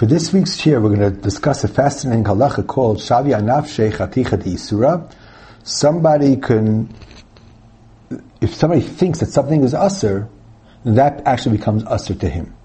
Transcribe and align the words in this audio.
For 0.00 0.06
this 0.06 0.32
week's 0.32 0.56
shir, 0.56 0.80
we're 0.80 0.96
going 0.96 1.14
to 1.14 1.20
discuss 1.20 1.62
a 1.62 1.68
fascinating 1.68 2.24
halacha 2.24 2.66
called 2.66 3.00
Shavi 3.00 3.38
Anafshe 3.38 3.92
Chaticha 3.92 4.42
Isura. 4.42 5.12
Somebody 5.62 6.38
can, 6.38 6.88
if 8.40 8.54
somebody 8.54 8.80
thinks 8.80 9.20
that 9.20 9.26
something 9.26 9.62
is 9.62 9.74
usr, 9.74 10.26
that 10.86 11.26
actually 11.26 11.58
becomes 11.58 11.84
usr 11.84 12.18
to 12.18 12.30
him. 12.30 12.56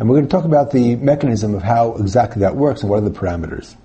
And 0.00 0.08
we're 0.08 0.16
going 0.16 0.26
to 0.26 0.30
talk 0.32 0.44
about 0.44 0.72
the 0.72 0.96
mechanism 0.96 1.54
of 1.54 1.62
how 1.62 1.94
exactly 1.94 2.40
that 2.40 2.56
works 2.56 2.80
and 2.80 2.90
what 2.90 2.96
are 2.96 3.08
the 3.08 3.16
parameters. 3.16 3.76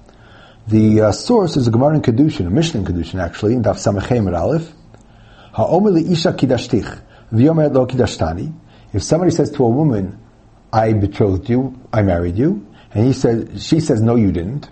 The 0.68 1.02
uh, 1.02 1.12
source 1.12 1.58
is 1.58 1.68
a 1.68 1.72
Gemara 1.72 1.98
in 1.98 2.02
Kedushin, 2.02 2.48
a 2.48 2.50
Mishnah 2.50 2.80
in 2.80 2.86
Kedushin 2.88 3.22
actually, 3.22 3.54
in 3.54 3.62
Daf 3.62 3.76
Samachem 3.76 4.36
Aleph. 4.36 4.74
Ha'omer 5.54 5.96
isha 5.96 6.34
kidashtich, 6.34 7.00
v'yomer 7.32 7.72
lo 7.72 7.86
kidashtani. 7.86 8.52
If 8.94 9.04
somebody 9.04 9.30
says 9.30 9.52
to 9.52 9.64
a 9.64 9.70
woman, 9.70 10.18
I 10.74 10.94
betrothed 10.94 11.48
you, 11.52 11.80
I 11.94 12.02
married 12.02 12.39
you, 12.39 12.65
and 12.96 13.06
he 13.06 13.12
says, 13.12 13.64
she 13.64 13.82
says, 13.82 14.02
no, 14.02 14.16
you 14.16 14.32
didn't. 14.32 14.70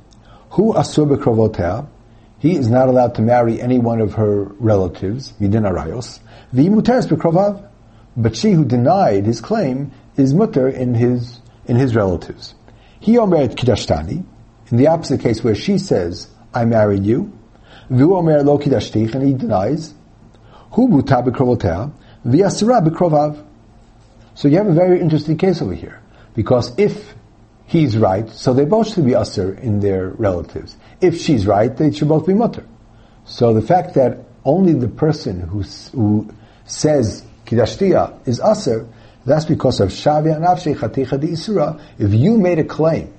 Who 0.51 0.73
asur 0.73 1.05
bekrovotea? 1.13 1.85
He 2.39 2.55
is 2.55 2.69
not 2.69 2.87
allowed 2.87 3.15
to 3.15 3.21
marry 3.21 3.61
any 3.61 3.79
one 3.79 3.99
of 3.99 4.13
her 4.13 4.45
relatives, 4.59 5.33
midin 5.41 5.69
arayos. 5.69 6.19
V'imuteres 6.53 7.05
bekrovav. 7.07 7.67
But 8.15 8.37
she 8.37 8.51
who 8.51 8.63
denied 8.63 9.25
his 9.25 9.41
claim 9.41 9.91
is 10.15 10.33
mutter 10.33 10.69
in 10.69 10.93
his, 10.93 11.41
in 11.65 11.75
his 11.75 11.95
relatives. 11.95 12.55
He 13.01 13.17
omer 13.17 13.49
kidashtani. 13.49 14.23
In 14.71 14.77
the 14.77 14.87
opposite 14.87 15.19
case 15.19 15.43
where 15.43 15.55
she 15.55 15.77
says, 15.77 16.29
I 16.53 16.63
married 16.63 17.03
you. 17.03 17.37
V'u 17.91 18.15
omer 18.15 18.41
lo 18.41 18.57
kidashtich, 18.57 19.15
and 19.15 19.23
he 19.23 19.33
denies. 19.33 19.93
Hu 20.71 20.87
muta 20.87 21.15
bekrovotea. 21.15 21.91
V'yasira 22.25 22.87
bekrovav. 22.87 23.45
So 24.35 24.47
you 24.47 24.57
have 24.57 24.67
a 24.67 24.73
very 24.73 25.01
interesting 25.01 25.37
case 25.37 25.61
over 25.61 25.73
here. 25.73 26.01
Because 26.35 26.73
if 26.79 27.15
he's 27.65 27.97
right, 27.97 28.29
so 28.29 28.53
they 28.53 28.65
both 28.65 28.93
should 28.93 29.05
be 29.05 29.15
usher 29.15 29.53
in 29.53 29.79
their 29.79 30.09
relatives. 30.09 30.75
If 31.01 31.19
she's 31.19 31.47
right, 31.47 31.75
they 31.75 31.91
should 31.91 32.07
both 32.07 32.27
be 32.27 32.33
mutter. 32.33 32.65
So 33.25 33.53
the 33.53 33.61
fact 33.61 33.95
that 33.95 34.19
only 34.45 34.73
the 34.73 34.87
person 34.87 35.41
who, 35.41 35.61
who 35.61 36.29
says 36.65 37.23
kidashtia 37.45 38.27
is 38.27 38.39
usher, 38.39 38.87
that's 39.25 39.45
because 39.45 39.79
of 39.79 39.89
shavia 39.89 40.39
nafshe 40.39 40.75
chaticha 40.75 41.19
di 41.19 41.27
isura. 41.27 41.81
If 41.97 42.13
you 42.13 42.37
made 42.37 42.59
a 42.59 42.63
claim 42.65 43.13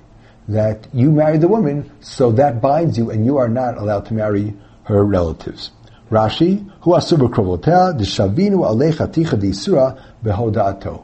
that 0.47 0.87
you 0.93 1.11
married 1.11 1.41
the 1.41 1.47
woman, 1.47 1.91
so 2.01 2.31
that 2.33 2.61
binds 2.61 2.97
you 2.97 3.09
and 3.09 3.25
you 3.25 3.37
are 3.37 3.49
not 3.49 3.77
allowed 3.77 4.05
to 4.07 4.13
marry 4.13 4.53
her 4.83 5.03
relatives. 5.03 5.71
Rashi, 6.11 6.69
hu 6.81 6.91
asur 6.91 7.17
b'krovotea, 7.17 7.97
d'shavinu 7.97 8.63
alei 8.63 8.93
chaticha 8.93 9.39
di 9.39 9.49
isura 9.49 9.99
behoda'ato 10.23 11.03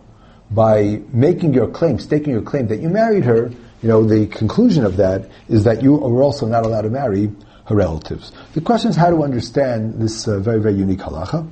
by 0.51 1.01
making 1.13 1.53
your 1.53 1.67
claim, 1.67 1.97
staking 1.97 2.33
your 2.33 2.41
claim 2.41 2.67
that 2.67 2.81
you 2.81 2.89
married 2.89 3.25
her, 3.25 3.49
you 3.81 3.87
know, 3.89 4.03
the 4.03 4.27
conclusion 4.27 4.85
of 4.85 4.97
that 4.97 5.29
is 5.47 5.63
that 5.63 5.81
you 5.81 5.95
are 5.95 6.21
also 6.21 6.45
not 6.45 6.65
allowed 6.65 6.81
to 6.81 6.89
marry 6.89 7.31
her 7.65 7.75
relatives. 7.75 8.31
The 8.53 8.61
question 8.61 8.91
is 8.91 8.95
how 8.95 9.09
to 9.09 9.23
understand 9.23 10.01
this 10.01 10.27
uh, 10.27 10.39
very, 10.39 10.59
very 10.59 10.75
unique 10.75 10.99
halacha. 10.99 11.49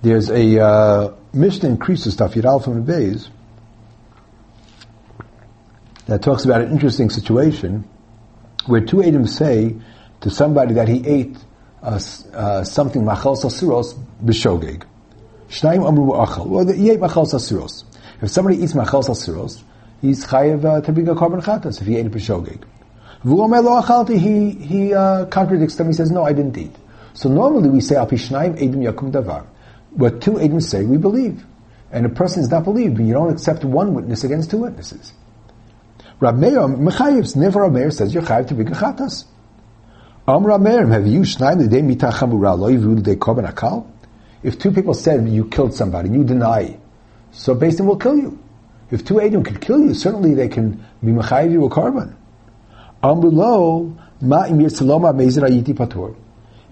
There's 0.00 0.30
a 0.30 0.60
uh, 0.60 1.14
Mishnah 1.32 1.70
in 1.70 1.78
Krisus, 1.78 2.16
Tafir 2.16 2.44
Al 2.44 2.60
from 2.60 2.84
the 2.84 2.92
Beis, 2.92 3.28
that 6.06 6.22
talks 6.22 6.44
about 6.44 6.62
an 6.62 6.70
interesting 6.70 7.10
situation 7.10 7.86
where 8.66 8.80
two 8.80 9.02
Adam 9.02 9.26
say 9.26 9.76
to 10.20 10.30
somebody 10.30 10.74
that 10.74 10.88
he 10.88 11.06
ate 11.06 11.36
uh, 11.82 12.00
uh, 12.32 12.64
something 12.64 13.04
machal 13.04 13.36
sasuros 13.36 13.94
b'shogeg. 14.24 14.84
Shnayim 15.48 15.86
amru 15.86 16.12
achal. 16.12 16.74
He 16.74 16.90
ate. 16.90 17.00
If 18.20 18.30
somebody 18.30 18.62
eats 18.62 18.74
machal 18.74 19.02
sasiros, 19.02 19.62
he's 20.00 20.26
chayev 20.26 20.64
uh, 20.64 20.80
to 20.80 20.92
bring 20.92 21.08
a 21.08 21.14
korban 21.14 21.42
chatas 21.42 21.80
if 21.80 21.86
he 21.86 21.96
ate 21.96 22.06
a 22.06 22.10
achalti, 22.10 24.18
he, 24.18 24.50
he 24.50 24.94
uh, 24.94 25.26
contradicts 25.26 25.76
them. 25.76 25.88
He 25.88 25.92
says, 25.92 26.10
no, 26.10 26.24
I 26.24 26.32
didn't 26.32 26.56
eat. 26.56 26.74
So 27.14 27.28
normally 27.28 27.68
we 27.68 27.80
say, 27.80 27.96
al 27.96 28.06
pishnayim 28.06 28.58
yakum 28.58 29.10
davar. 29.10 29.46
What 29.90 30.20
two 30.20 30.32
edim 30.32 30.62
say, 30.62 30.84
we 30.84 30.98
believe. 30.98 31.44
And 31.90 32.06
a 32.06 32.10
person 32.10 32.42
is 32.42 32.50
not 32.50 32.64
believed, 32.64 32.98
when 32.98 33.06
you 33.06 33.14
don't 33.14 33.30
accept 33.30 33.64
one 33.64 33.94
witness 33.94 34.24
against 34.24 34.50
two 34.50 34.58
witnesses. 34.58 35.12
Rab 36.20 36.36
Meir, 36.36 36.60
Mechayev's, 36.60 37.34
never 37.34 37.62
Rab 37.62 37.72
Meir 37.72 37.90
says, 37.90 38.12
you're 38.12 38.22
chayev 38.22 38.48
to 38.48 38.54
bring 38.54 38.68
a 38.68 38.72
chatas. 38.72 39.24
Am 40.26 40.44
Rab 40.44 40.60
Meir, 40.60 40.86
have 40.88 41.06
you 41.06 41.20
shnayim 41.20 41.66
l'dei 41.66 41.80
mitachamura 41.80 42.58
lo 42.58 42.68
yivu 42.68 42.98
l'dei 42.98 43.16
korban 43.16 43.50
akal? 43.50 43.86
If 44.48 44.58
two 44.58 44.70
people 44.70 44.94
said 44.94 45.28
you 45.28 45.44
killed 45.44 45.74
somebody, 45.74 46.08
you 46.08 46.24
deny, 46.24 46.78
so 47.32 47.54
based 47.54 47.82
on 47.82 47.86
will 47.86 47.98
kill 47.98 48.16
you. 48.16 48.42
If 48.90 49.04
two 49.04 49.20
Adam 49.20 49.44
could 49.44 49.60
kill 49.60 49.78
you, 49.78 49.92
certainly 49.92 50.32
they 50.32 50.48
can 50.48 50.82
be 51.04 51.12
mechayiv 51.12 51.52
you 51.52 51.66
a 51.66 51.68
korban. 51.68 52.14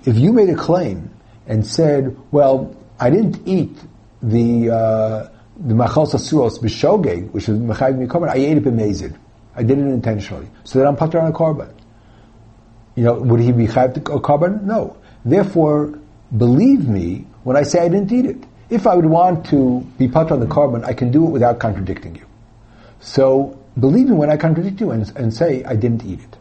If 0.07 0.17
you 0.17 0.33
made 0.33 0.49
a 0.49 0.55
claim 0.55 1.11
and 1.47 1.67
said, 1.67 2.17
well, 2.31 2.75
I 2.99 3.11
didn't 3.11 3.47
eat 3.47 3.77
the 4.23 4.71
uh, 4.71 5.29
the 5.59 5.75
machal 5.75 6.07
sasuros 6.07 6.59
b'shogeg, 6.59 7.31
which 7.33 7.47
is 7.47 7.59
mechayiv 7.59 7.99
me 7.99 8.07
korban, 8.07 8.31
I 8.31 8.37
ate 8.37 8.57
it 8.57 8.65
b'mezid. 8.65 9.19
I 9.55 9.63
did 9.63 9.79
it 9.79 9.87
intentionally. 9.87 10.49
So 10.65 10.79
that 10.79 10.89
I'm 10.89 10.97
patur 10.97 11.23
on 11.23 11.31
a 11.31 11.35
korban. 11.35 11.75
You 12.95 13.05
know, 13.05 13.15
would 13.21 13.41
he 13.41 13.53
be 13.53 13.67
chayiv 13.67 13.99
a 13.99 14.19
korban? 14.19 14.63
No. 14.63 14.97
Therefore, 15.27 15.99
believe 16.35 16.89
me 16.89 17.27
when 17.47 17.57
I 17.57 17.63
say 17.63 17.79
I 17.79 17.89
didn't 17.89 18.11
eat 18.11 18.27
it. 18.27 18.45
If 18.71 18.89
I 18.89 18.97
would 18.97 19.07
want 19.07 19.47
to 19.51 19.87
be 19.99 20.09
put 20.09 20.33
on 20.33 20.41
the 20.41 20.47
korban, 20.47 20.85
I 20.85 20.95
can 20.95 21.13
do 21.13 21.25
it 21.29 21.31
without 21.31 21.61
contradicting 21.61 22.17
you. 22.17 22.27
So 22.99 23.57
believe 23.79 24.09
me 24.09 24.17
when 24.17 24.31
I 24.31 24.37
contradict 24.37 24.81
you 24.81 24.91
and, 24.91 25.17
and 25.17 25.33
say 25.33 25.63
I 25.63 25.77
didn't 25.77 26.05
eat 26.05 26.19
it. 26.19 26.37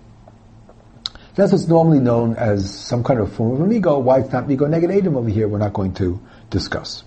That's 1.35 1.51
what's 1.51 1.67
normally 1.67 1.99
known 1.99 2.35
as 2.37 2.73
some 2.73 3.03
kind 3.03 3.19
of 3.19 3.31
form 3.31 3.51
of 3.51 3.61
amigo. 3.61 3.99
Why 3.99 4.21
it's 4.21 4.31
not 4.33 4.45
amigo 4.45 4.65
negative 4.65 4.97
Adam 4.97 5.15
over 5.15 5.29
here, 5.29 5.47
we're 5.47 5.59
not 5.59 5.73
going 5.73 5.93
to 5.93 6.19
discuss. 6.49 7.03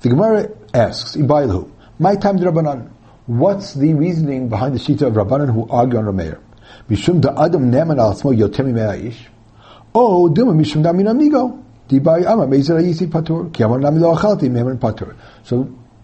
The 0.00 0.08
Gemara 0.08 0.50
asks, 0.74 1.14
Ibayilhu, 1.14 1.70
my 2.00 2.16
time 2.16 2.40
Rabbanan. 2.40 2.90
What's 3.26 3.74
the 3.74 3.94
reasoning 3.94 4.48
behind 4.48 4.74
the 4.74 4.80
Shita 4.80 5.02
of 5.02 5.12
Rabbanan 5.12 5.54
who 5.54 5.68
argue 5.68 6.00
on 6.00 6.06
Rameir? 6.06 6.40
Mishum 6.90 7.20
da 7.20 7.30
Adam 7.44 7.70
neman 7.70 8.00
al 8.00 8.12
me'aish. 8.72 9.18
Oh, 9.94 10.28
duma 10.28 10.52
mishum 10.52 10.82
da 10.82 10.92
min 10.92 11.06
amigo. 11.06 11.62
So 11.88 11.98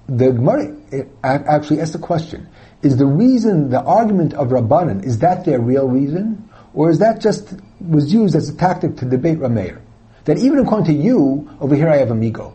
the 0.08 0.32
Gemara 0.32 0.76
actually 1.22 1.80
asks 1.80 1.92
the 1.92 1.98
question, 2.00 2.48
is 2.82 2.96
the 2.96 3.06
reason, 3.06 3.70
the 3.70 3.80
argument 3.82 4.34
of 4.34 4.48
Rabbanan, 4.48 5.04
is 5.04 5.18
that 5.18 5.44
their 5.44 5.60
real 5.60 5.88
reason? 5.88 6.48
Or 6.74 6.90
is 6.90 6.98
that 7.00 7.20
just, 7.20 7.54
was 7.80 8.12
used 8.12 8.34
as 8.34 8.48
a 8.48 8.56
tactic 8.56 8.96
to 8.98 9.04
debate 9.04 9.38
Rameir? 9.38 9.80
That 10.24 10.38
even 10.38 10.58
according 10.60 10.86
to 10.86 11.02
you, 11.02 11.50
over 11.60 11.74
here 11.74 11.88
I 11.88 11.96
have 11.98 12.10
amigo. 12.10 12.54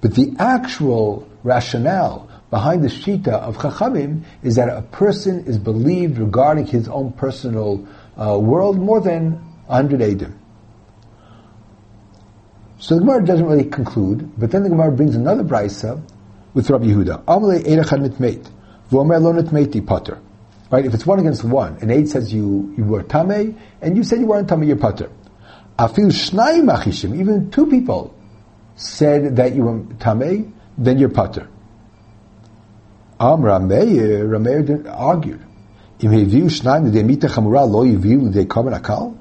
But 0.00 0.14
the 0.14 0.34
actual 0.38 1.28
rationale 1.42 2.28
behind 2.50 2.84
the 2.84 2.88
shita 2.88 3.28
of 3.28 3.56
Chachamim 3.56 4.24
is 4.42 4.56
that 4.56 4.68
a 4.68 4.82
person 4.82 5.46
is 5.46 5.58
believed 5.58 6.18
regarding 6.18 6.66
his 6.66 6.88
own 6.88 7.12
personal 7.12 7.86
uh, 8.16 8.38
world 8.38 8.78
more 8.78 9.00
than 9.00 9.32
100 9.66 10.00
Adim. 10.00 10.34
So 12.78 12.94
the 12.94 13.00
Gemara 13.00 13.24
doesn't 13.24 13.46
really 13.46 13.64
conclude, 13.64 14.30
but 14.38 14.50
then 14.50 14.62
the 14.62 14.68
Gemara 14.68 14.92
brings 14.92 15.14
another 15.16 15.44
brisa 15.44 16.02
with 16.52 16.68
Rabbi 16.68 16.86
Yehuda. 16.86 17.24
Amalei 17.24 17.64
erechad 17.64 18.06
mitmeit, 18.06 18.50
v'omer. 18.90 20.20
Right? 20.70 20.84
If 20.84 20.94
it's 20.94 21.06
one 21.06 21.20
against 21.20 21.44
one, 21.44 21.78
an 21.80 21.90
aid 21.90 22.08
says 22.08 22.32
you, 22.32 22.74
you 22.76 22.84
were 22.84 23.02
tame, 23.02 23.58
and 23.80 23.96
you 23.96 24.02
said 24.02 24.20
you 24.20 24.26
weren't 24.26 24.48
tame, 24.48 24.64
you're 24.64 24.76
pater. 24.76 25.10
Afil 25.78 26.10
shnai 26.10 26.62
machishim, 26.62 27.18
even 27.18 27.50
two 27.50 27.66
people 27.66 28.14
said 28.74 29.36
that 29.36 29.54
you 29.54 29.62
were 29.62 29.84
tame, 29.98 30.52
then 30.76 30.98
you're 30.98 31.08
pater. 31.08 31.48
Am 33.18 33.40
Rameir, 33.40 34.28
Rameir 34.28 34.90
argued. 34.94 35.40
Akal? 38.72 39.18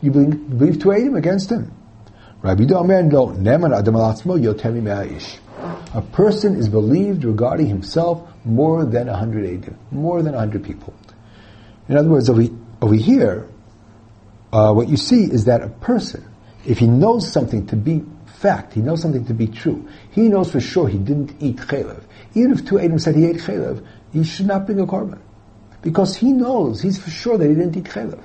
You 0.00 0.10
believe, 0.12 0.58
believe 0.58 0.80
two 0.80 0.92
Adam 0.92 1.16
against 1.16 1.50
him. 1.50 1.75
Rabbi 2.42 2.64
Omer, 2.72 3.02
no, 3.02 3.28
Neman 3.28 3.76
Adam 3.76 3.94
Yotemi 3.94 4.82
Me'aish. 4.82 5.38
A 5.94 6.02
person 6.02 6.56
is 6.56 6.68
believed 6.68 7.24
regarding 7.24 7.66
himself 7.66 8.28
more 8.44 8.84
than 8.84 9.08
a 9.08 9.16
hundred 9.16 9.44
Adim, 9.44 9.74
more 9.90 10.22
than 10.22 10.34
a 10.34 10.38
hundred 10.38 10.62
people. 10.62 10.94
In 11.88 11.96
other 11.96 12.08
words, 12.08 12.28
over, 12.28 12.42
over 12.82 12.94
here, 12.94 13.48
uh, 14.52 14.72
what 14.72 14.88
you 14.88 14.96
see 14.96 15.24
is 15.24 15.46
that 15.46 15.62
a 15.62 15.68
person, 15.68 16.24
if 16.66 16.78
he 16.78 16.86
knows 16.86 17.32
something 17.32 17.66
to 17.68 17.76
be 17.76 18.04
fact, 18.26 18.74
he 18.74 18.80
knows 18.80 19.00
something 19.00 19.24
to 19.24 19.34
be 19.34 19.46
true, 19.46 19.88
he 20.10 20.28
knows 20.28 20.50
for 20.52 20.60
sure 20.60 20.88
he 20.88 20.98
didn't 20.98 21.34
eat 21.40 21.56
chalev. 21.56 22.02
Even 22.34 22.52
if 22.52 22.66
two 22.66 22.74
Adim 22.74 23.00
said 23.00 23.16
he 23.16 23.24
ate 23.26 23.36
chalev, 23.36 23.84
he 24.12 24.24
should 24.24 24.46
not 24.46 24.66
bring 24.66 24.78
a 24.80 24.86
korban. 24.86 25.18
Because 25.80 26.16
he 26.16 26.32
knows, 26.32 26.82
he's 26.82 26.98
for 26.98 27.10
sure 27.10 27.38
that 27.38 27.48
he 27.48 27.54
didn't 27.54 27.76
eat 27.76 27.84
chalev. 27.84 28.22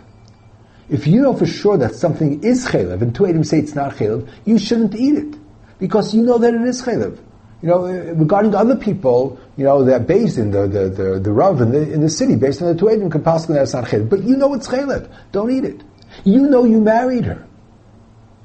If 0.91 1.07
you 1.07 1.21
know 1.21 1.33
for 1.33 1.45
sure 1.45 1.77
that 1.77 1.95
something 1.95 2.43
is 2.43 2.67
chaylev, 2.67 3.01
and 3.01 3.15
two 3.15 3.25
Adam 3.25 3.45
say 3.45 3.59
it's 3.59 3.73
not 3.73 3.95
chaylev, 3.95 4.29
you 4.43 4.59
shouldn't 4.59 4.93
eat 4.93 5.15
it. 5.15 5.35
Because 5.79 6.13
you 6.13 6.21
know 6.21 6.37
that 6.37 6.53
it 6.53 6.61
is 6.61 6.81
chaylev. 6.83 7.17
You 7.61 7.69
know, 7.69 7.85
eh, 7.85 8.11
regarding 8.13 8.53
other 8.53 8.75
people, 8.75 9.39
you 9.55 9.63
know, 9.63 9.85
that 9.85 10.05
based 10.05 10.37
in 10.37 10.51
the, 10.51 10.67
the, 10.67 10.89
the, 10.89 11.19
the 11.19 11.31
Rav 11.31 11.61
in 11.61 11.71
the, 11.71 11.93
in 11.93 12.01
the 12.01 12.09
city, 12.09 12.35
based 12.35 12.61
on 12.61 12.75
the 12.75 12.83
Tuedim, 12.83 13.09
can 13.09 13.23
possibly 13.23 13.55
that's 13.55 13.73
not 13.73 13.85
Chaylev. 13.85 14.09
But 14.09 14.23
you 14.23 14.35
know 14.35 14.53
it's 14.53 14.67
Chaylev. 14.67 15.09
Don't 15.31 15.49
eat 15.49 15.63
it. 15.63 15.81
You 16.25 16.49
know 16.49 16.65
you 16.65 16.81
married 16.81 17.23
her. 17.23 17.47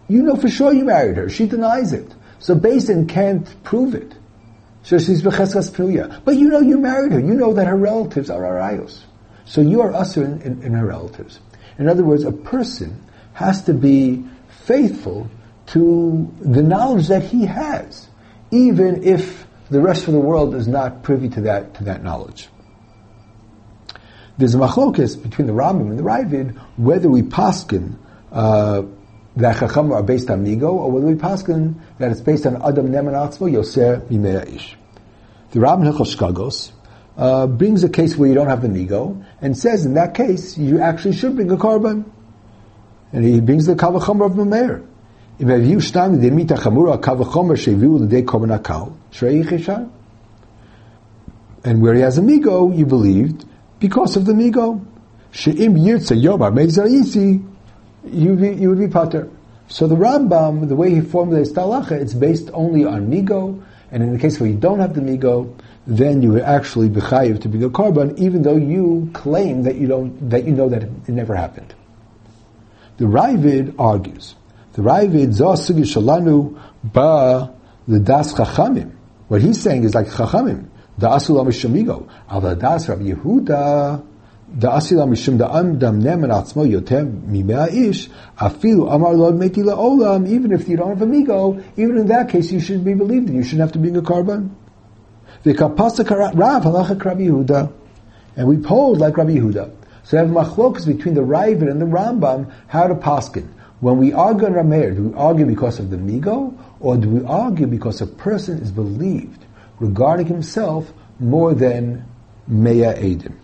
You 0.06 0.22
know 0.22 0.36
for 0.36 0.48
sure 0.48 0.72
you 0.72 0.84
married 0.84 1.16
her. 1.16 1.28
She 1.28 1.46
denies 1.46 1.92
it. 1.92 2.14
So 2.38 2.54
Basin 2.54 3.08
can't 3.08 3.64
prove 3.64 3.96
it. 3.96 4.14
So 4.84 4.98
she's 4.98 5.20
b'cheskas 5.20 5.72
pruya. 5.72 6.22
But 6.24 6.36
you 6.36 6.48
know 6.48 6.60
you 6.60 6.78
married 6.78 7.10
her. 7.10 7.18
You 7.18 7.34
know 7.34 7.52
that 7.54 7.66
her 7.66 7.76
relatives 7.76 8.30
are 8.30 8.42
arayos. 8.42 9.00
So 9.46 9.60
you 9.62 9.80
are 9.80 9.92
usher 9.92 10.24
in, 10.24 10.42
in, 10.42 10.62
in 10.62 10.72
her 10.74 10.86
relatives. 10.86 11.40
In 11.78 11.88
other 11.88 12.04
words, 12.04 12.24
a 12.24 12.32
person 12.32 13.04
has 13.34 13.62
to 13.64 13.74
be 13.74 14.24
faithful 14.64 15.28
to 15.66 16.32
the 16.40 16.62
knowledge 16.62 17.08
that 17.08 17.22
he 17.22 17.44
has, 17.46 18.08
even 18.50 19.04
if 19.04 19.46
the 19.68 19.80
rest 19.80 20.06
of 20.06 20.14
the 20.14 20.20
world 20.20 20.54
is 20.54 20.68
not 20.68 21.02
privy 21.02 21.28
to 21.30 21.40
that, 21.42 21.74
to 21.74 21.84
that 21.84 22.02
knowledge. 22.02 22.48
There's 24.38 24.54
a 24.54 24.58
machlokas 24.58 25.20
between 25.20 25.46
the 25.46 25.52
Rambam 25.52 25.90
and 25.90 25.98
the 25.98 26.02
Ravid 26.02 26.56
whether 26.76 27.08
we 27.08 27.22
paskin 27.22 27.96
uh, 28.30 28.82
that 29.36 29.58
Chacham 29.58 29.92
are 29.92 30.02
based 30.02 30.30
on 30.30 30.44
Migo, 30.44 30.72
or 30.72 30.90
whether 30.90 31.06
we 31.06 31.14
paskin 31.14 31.74
that 31.98 32.10
it's 32.10 32.20
based 32.20 32.46
on 32.46 32.56
Adam 32.56 32.88
Neman 32.88 33.12
Atzmo 33.12 33.50
Yoser 33.50 34.54
Ish. 34.54 34.76
The 35.50 35.60
Rambam 35.60 35.92
Hilchos 35.92 36.16
Shkagos 36.16 36.72
uh, 37.16 37.46
brings 37.46 37.82
a 37.84 37.88
case 37.88 38.16
where 38.16 38.28
you 38.28 38.34
don't 38.34 38.48
have 38.48 38.62
the 38.62 38.68
migo 38.68 39.24
and 39.40 39.56
says 39.56 39.86
in 39.86 39.94
that 39.94 40.14
case 40.14 40.58
you 40.58 40.80
actually 40.80 41.16
should 41.16 41.34
bring 41.34 41.50
a 41.50 41.56
korban. 41.56 42.04
And 43.12 43.24
he 43.24 43.40
brings 43.40 43.66
the 43.66 43.74
kavachomer 43.74 44.26
of 44.26 44.32
Mameir. 44.32 44.86
If 45.38 45.68
you 45.68 45.80
stam 45.80 46.20
the 46.20 46.30
mita 46.30 46.54
chamura 46.54 47.00
kavachomer 47.00 47.56
sheviu 47.56 47.98
the 47.98 48.06
day 48.06 48.22
korban 48.22 48.58
akal 48.58 48.96
shrei 49.12 49.90
And 51.64 51.82
where 51.82 51.94
he 51.94 52.00
has 52.00 52.18
a 52.18 52.22
migo, 52.22 52.76
you 52.76 52.86
believed 52.86 53.44
because 53.80 54.16
of 54.16 54.24
the 54.26 54.32
migo. 54.32 54.84
Sheim 55.32 55.78
yirtze 55.78 56.20
yobar 56.20 56.52
meizarisi 56.52 57.44
you 58.04 58.36
you 58.36 58.68
would 58.68 58.78
be 58.78 58.88
pater. 58.88 59.28
So 59.68 59.86
the 59.88 59.96
Rambam, 59.96 60.68
the 60.68 60.76
way 60.76 60.94
he 60.94 61.00
formulates 61.00 61.50
talacha, 61.50 61.92
it's 61.92 62.14
based 62.14 62.50
only 62.52 62.84
on 62.84 63.10
migo. 63.10 63.62
And 63.90 64.02
in 64.02 64.12
the 64.12 64.18
case 64.18 64.38
where 64.38 64.48
you 64.48 64.56
don't 64.56 64.78
have 64.80 64.94
the 64.94 65.00
migo, 65.00 65.58
then 65.86 66.22
you 66.22 66.32
would 66.32 66.42
actually 66.42 66.88
chayiv 66.88 67.42
to 67.42 67.48
be 67.48 67.62
a 67.62 67.68
korban, 67.68 68.18
even 68.18 68.42
though 68.42 68.56
you 68.56 69.10
claim 69.12 69.62
that 69.62 69.76
you 69.76 69.86
don't 69.86 70.30
that 70.30 70.44
you 70.44 70.52
know 70.52 70.68
that 70.68 70.82
it 70.82 71.08
never 71.08 71.34
happened. 71.34 71.74
The 72.96 73.04
Ravid 73.04 73.74
argues 73.78 74.34
the 74.72 74.82
Ravid 74.82 75.28
Zosugi 75.28 75.84
Shalanu 75.84 76.60
Ba 76.82 77.54
the 77.88 78.00
Das 78.00 78.34
Chachamim. 78.34 78.92
What 79.28 79.42
he's 79.42 79.60
saying 79.60 79.84
is 79.84 79.94
like 79.94 80.08
Chachamim. 80.08 80.68
The 80.98 81.08
Asulam 81.08 81.46
Shamigo. 81.48 82.08
Al 82.28 82.56
Das 82.56 82.88
Rabbi 82.88 83.04
Yehuda. 83.04 84.04
Mishum 84.58 85.38
the 85.38 85.46
Amdam 85.46 86.02
Neman 86.02 86.30
Atzmo 86.30 86.68
Yotem 86.68 87.22
Mimea 87.22 87.72
Ish. 87.72 88.08
Afilu 88.38 88.92
Amar 88.92 89.14
Lord 89.14 89.34
Meti 89.36 89.62
Olam. 89.62 90.28
Even 90.28 90.52
if 90.52 90.68
you 90.68 90.76
don't 90.76 90.90
have 90.90 91.02
amigo, 91.02 91.62
even 91.76 91.98
in 91.98 92.06
that 92.08 92.28
case, 92.28 92.50
you 92.50 92.60
should 92.60 92.84
be 92.84 92.94
believed 92.94 93.28
in. 93.28 93.36
You 93.36 93.42
shouldn't 93.42 93.60
have 93.60 93.72
to 93.72 93.78
bring 93.78 93.96
a 93.96 94.02
korban. 94.02 94.50
Rav 95.44 96.62
Yehuda. 96.64 97.72
And 98.36 98.48
we 98.48 98.56
polled 98.58 98.98
like 98.98 99.16
Rabbi 99.16 99.32
Yehuda. 99.32 99.72
So 100.04 100.16
we 100.16 100.18
have 100.18 100.28
machlokas 100.28 100.86
between 100.86 101.14
the 101.14 101.22
Ravid 101.22 101.70
and 101.70 101.80
the 101.80 101.86
Rambam 101.86 102.52
how 102.68 102.86
to 102.86 102.94
paskin. 102.94 103.48
When 103.80 103.98
we 103.98 104.12
argue 104.12 104.46
on 104.46 104.54
Rameir, 104.54 104.94
do 104.94 105.08
we 105.08 105.14
argue 105.14 105.46
because 105.46 105.78
of 105.78 105.90
the 105.90 105.96
Migo, 105.96 106.56
or 106.80 106.96
do 106.96 107.08
we 107.08 107.24
argue 107.24 107.66
because 107.66 108.00
a 108.00 108.06
person 108.06 108.58
is 108.58 108.70
believed 108.70 109.44
regarding 109.80 110.26
himself 110.26 110.92
more 111.18 111.54
than 111.54 112.04
Meya 112.48 112.96
Edim? 112.98 113.34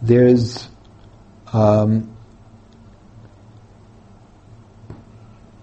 There's 0.00 0.68
um, 1.52 2.16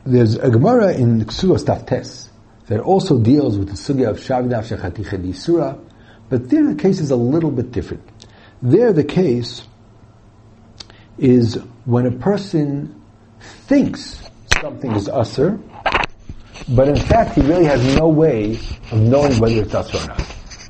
there's 0.05 0.35
a 0.35 0.49
Gemara 0.49 0.93
in 0.93 1.25
Ksuvos 1.25 1.63
Taftes 1.63 2.26
that 2.67 2.79
also 2.79 3.17
deals 3.19 3.57
with 3.57 3.69
the 3.69 3.73
sugya 3.73 4.09
of 4.09 4.17
Shavinav 4.17 4.67
Shechati 4.67 5.35
Surah, 5.35 5.77
but 6.29 6.49
there 6.49 6.65
the 6.65 6.75
case 6.75 6.99
is 6.99 7.11
a 7.11 7.15
little 7.15 7.51
bit 7.51 7.71
different. 7.71 8.03
There 8.61 8.91
the 8.91 9.03
case 9.03 9.63
is 11.17 11.55
when 11.85 12.05
a 12.05 12.11
person 12.11 13.01
thinks 13.39 14.21
something 14.59 14.91
is 14.91 15.07
usr, 15.07 15.61
but 16.69 16.87
in 16.87 16.95
fact 16.95 17.35
he 17.35 17.41
really 17.41 17.65
has 17.65 17.95
no 17.95 18.07
way 18.09 18.59
of 18.91 18.99
knowing 18.99 19.39
whether 19.39 19.61
it's 19.61 19.73
usr 19.73 20.03
or 20.03 20.07
not. 20.07 20.21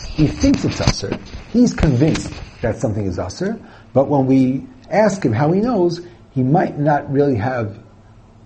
He 0.04 0.28
thinks 0.28 0.66
it's 0.66 0.80
usr. 0.80 1.20
He's 1.52 1.74
convinced 1.74 2.32
that 2.62 2.78
something 2.78 3.06
is 3.06 3.18
usr, 3.18 3.60
but 3.94 4.08
when 4.08 4.28
we 4.28 4.68
ask 4.90 5.24
him 5.24 5.34
how 5.34 5.52
he 5.52 5.62
knows, 5.62 6.02
he 6.32 6.44
might 6.44 6.78
not 6.78 7.12
really 7.12 7.36
have 7.36 7.80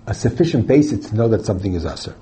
a 0.08 0.14
sufficient 0.14 0.68
basis 0.68 1.10
to 1.10 1.16
know 1.16 1.28
that 1.28 1.46
something 1.46 1.74
is 1.74 1.84
usr. 1.84 2.16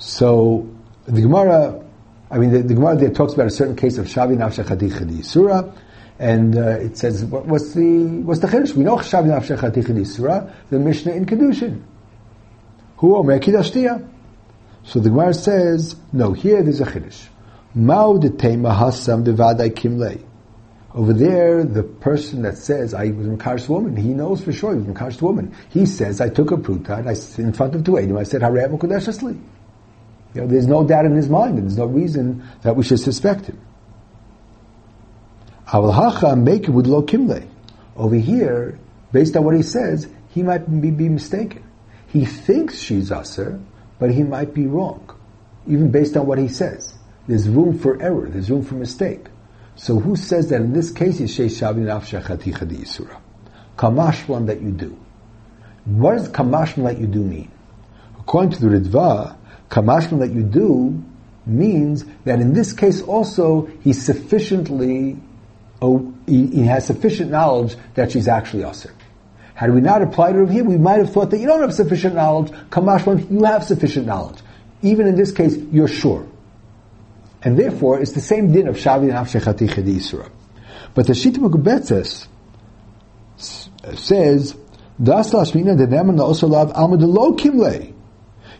So 0.00 0.66
the 1.04 1.20
Gemara, 1.20 1.84
I 2.30 2.38
mean, 2.38 2.52
the, 2.52 2.62
the 2.62 2.72
Gemara 2.72 2.96
there 2.96 3.10
talks 3.10 3.34
about 3.34 3.46
a 3.46 3.50
certain 3.50 3.76
case 3.76 3.98
of 3.98 4.06
Shavi 4.06 4.34
Nafsha 4.34 4.64
Chadi 4.64 5.22
Surah, 5.22 5.74
and 6.18 6.56
uh, 6.56 6.78
it 6.80 6.96
says, 6.96 7.22
what, 7.26 7.44
what's 7.44 7.74
the 7.74 8.22
what's 8.22 8.40
the 8.40 8.46
chiddush? 8.46 8.74
We 8.74 8.82
know 8.82 8.96
Chashav 8.96 9.26
Nafshech 9.26 9.58
Isra, 9.58 10.54
the 10.70 10.78
Mishnah 10.78 11.12
in 11.12 11.26
Kedushin. 11.26 11.82
Who 12.96 13.14
Omer 13.14 13.38
Kidashtia? 13.40 14.08
So 14.84 15.00
the 15.00 15.10
Gemara 15.10 15.34
says, 15.34 15.96
no, 16.14 16.32
here 16.32 16.62
there's 16.62 16.80
a 16.80 16.86
chiddush. 16.86 17.28
Mao 17.74 18.16
de 18.16 18.30
tema 18.30 18.70
hasam 18.70 19.22
de 19.22 19.34
vadai 19.34 19.68
kimlei. 19.68 20.24
Over 20.94 21.12
there, 21.12 21.62
the 21.62 21.82
person 21.82 22.40
that 22.42 22.56
says, 22.56 22.94
I 22.94 23.10
was 23.10 23.26
a 23.26 23.30
Makash 23.30 23.68
woman, 23.68 23.96
he 23.96 24.08
knows 24.08 24.42
for 24.42 24.50
sure 24.50 24.72
he 24.72 24.78
was 24.78 24.88
a 24.88 24.92
Makash 24.92 25.20
woman. 25.20 25.54
He 25.68 25.84
says, 25.84 26.22
I 26.22 26.30
took 26.30 26.52
a 26.52 26.56
pruta, 26.56 26.98
and 26.98 27.08
I, 27.08 27.42
in 27.42 27.52
front 27.52 27.74
of 27.74 27.84
two 27.84 27.98
I 27.98 28.22
said, 28.22 28.40
Harem 28.40 28.78
Kodeshasli. 28.78 29.38
You 30.34 30.42
know, 30.42 30.46
there's 30.46 30.66
no 30.66 30.84
doubt 30.84 31.06
in 31.06 31.14
his 31.16 31.28
mind, 31.28 31.58
and 31.58 31.66
there's 31.66 31.78
no 31.78 31.86
reason 31.86 32.44
that 32.62 32.76
we 32.76 32.84
should 32.84 33.00
suspect 33.00 33.46
him. 33.46 33.58
make 35.72 36.64
it 36.64 36.70
with 36.70 36.86
lo 36.86 37.02
kimle. 37.02 37.48
Over 37.96 38.16
here, 38.16 38.78
based 39.12 39.36
on 39.36 39.44
what 39.44 39.56
he 39.56 39.62
says, 39.62 40.08
he 40.28 40.42
might 40.42 40.80
be, 40.80 40.90
be 40.90 41.08
mistaken. 41.08 41.64
He 42.06 42.24
thinks 42.24 42.78
she's 42.78 43.10
aser, 43.10 43.60
but 43.98 44.10
he 44.10 44.22
might 44.22 44.54
be 44.54 44.66
wrong, 44.66 45.16
even 45.66 45.90
based 45.90 46.16
on 46.16 46.26
what 46.26 46.38
he 46.38 46.48
says. 46.48 46.94
There's 47.26 47.48
room 47.48 47.78
for 47.78 48.00
error. 48.00 48.28
There's 48.28 48.50
room 48.50 48.64
for 48.64 48.74
mistake. 48.74 49.26
So 49.76 49.98
who 49.98 50.16
says 50.16 50.50
that 50.50 50.60
in 50.60 50.72
this 50.72 50.90
case 50.90 51.20
is 51.20 51.36
sheish 51.36 51.60
shavi 51.60 51.84
nafsha 51.84 52.22
chaticha 52.22 52.68
di 52.68 52.76
yisura? 52.78 53.20
Kamashlan 53.76 54.46
that 54.46 54.60
you 54.60 54.70
do. 54.70 54.98
What 55.84 56.16
does 56.16 56.28
kamashlan 56.28 56.84
that 56.84 56.98
you 56.98 57.06
do 57.06 57.22
mean? 57.22 57.50
According 58.18 58.52
to 58.52 58.60
the 58.60 58.66
Ritva, 58.78 59.36
kamashlan 59.70 60.18
that 60.20 60.32
you 60.32 60.42
do 60.42 61.02
means 61.46 62.04
that 62.24 62.40
in 62.40 62.52
this 62.52 62.72
case 62.72 63.00
also 63.02 63.66
he 63.82 63.92
sufficiently, 63.92 65.16
oh, 65.80 66.12
he, 66.26 66.46
he 66.48 66.62
has 66.62 66.86
sufficient 66.86 67.30
knowledge 67.30 67.76
that 67.94 68.12
she's 68.12 68.28
actually 68.28 68.64
usher. 68.64 68.92
Had 69.54 69.74
we 69.74 69.80
not 69.80 70.02
applied 70.02 70.36
it 70.36 70.48
here, 70.50 70.64
we 70.64 70.78
might 70.78 70.98
have 70.98 71.12
thought 71.12 71.30
that 71.30 71.38
you 71.38 71.46
don't 71.46 71.60
have 71.60 71.74
sufficient 71.74 72.14
knowledge. 72.14 72.50
Kamashlan, 72.70 73.30
you 73.30 73.44
have 73.44 73.62
sufficient 73.64 74.06
knowledge. 74.06 74.38
Even 74.82 75.06
in 75.06 75.16
this 75.16 75.32
case, 75.32 75.54
you're 75.54 75.88
sure. 75.88 76.26
And 77.42 77.58
therefore, 77.58 78.00
it's 78.00 78.12
the 78.12 78.20
same 78.20 78.52
din 78.52 78.68
of 78.68 78.76
Shavi 78.76 79.04
and 79.04 79.12
Afshechati 79.12 79.68
Chedi 79.68 79.96
Yisra. 79.96 80.30
But 80.94 81.06
the 81.06 81.12
Shita 81.12 81.36
Megubetzes 81.36 82.26
says, 83.36 84.56
Das 85.02 85.30
Lashmina 85.32 85.76
de 85.76 85.86
Neman 85.86 86.20
also 86.20 86.46
love 86.46 86.72
Almadalo 86.72 87.38
Kimle. 87.38 87.94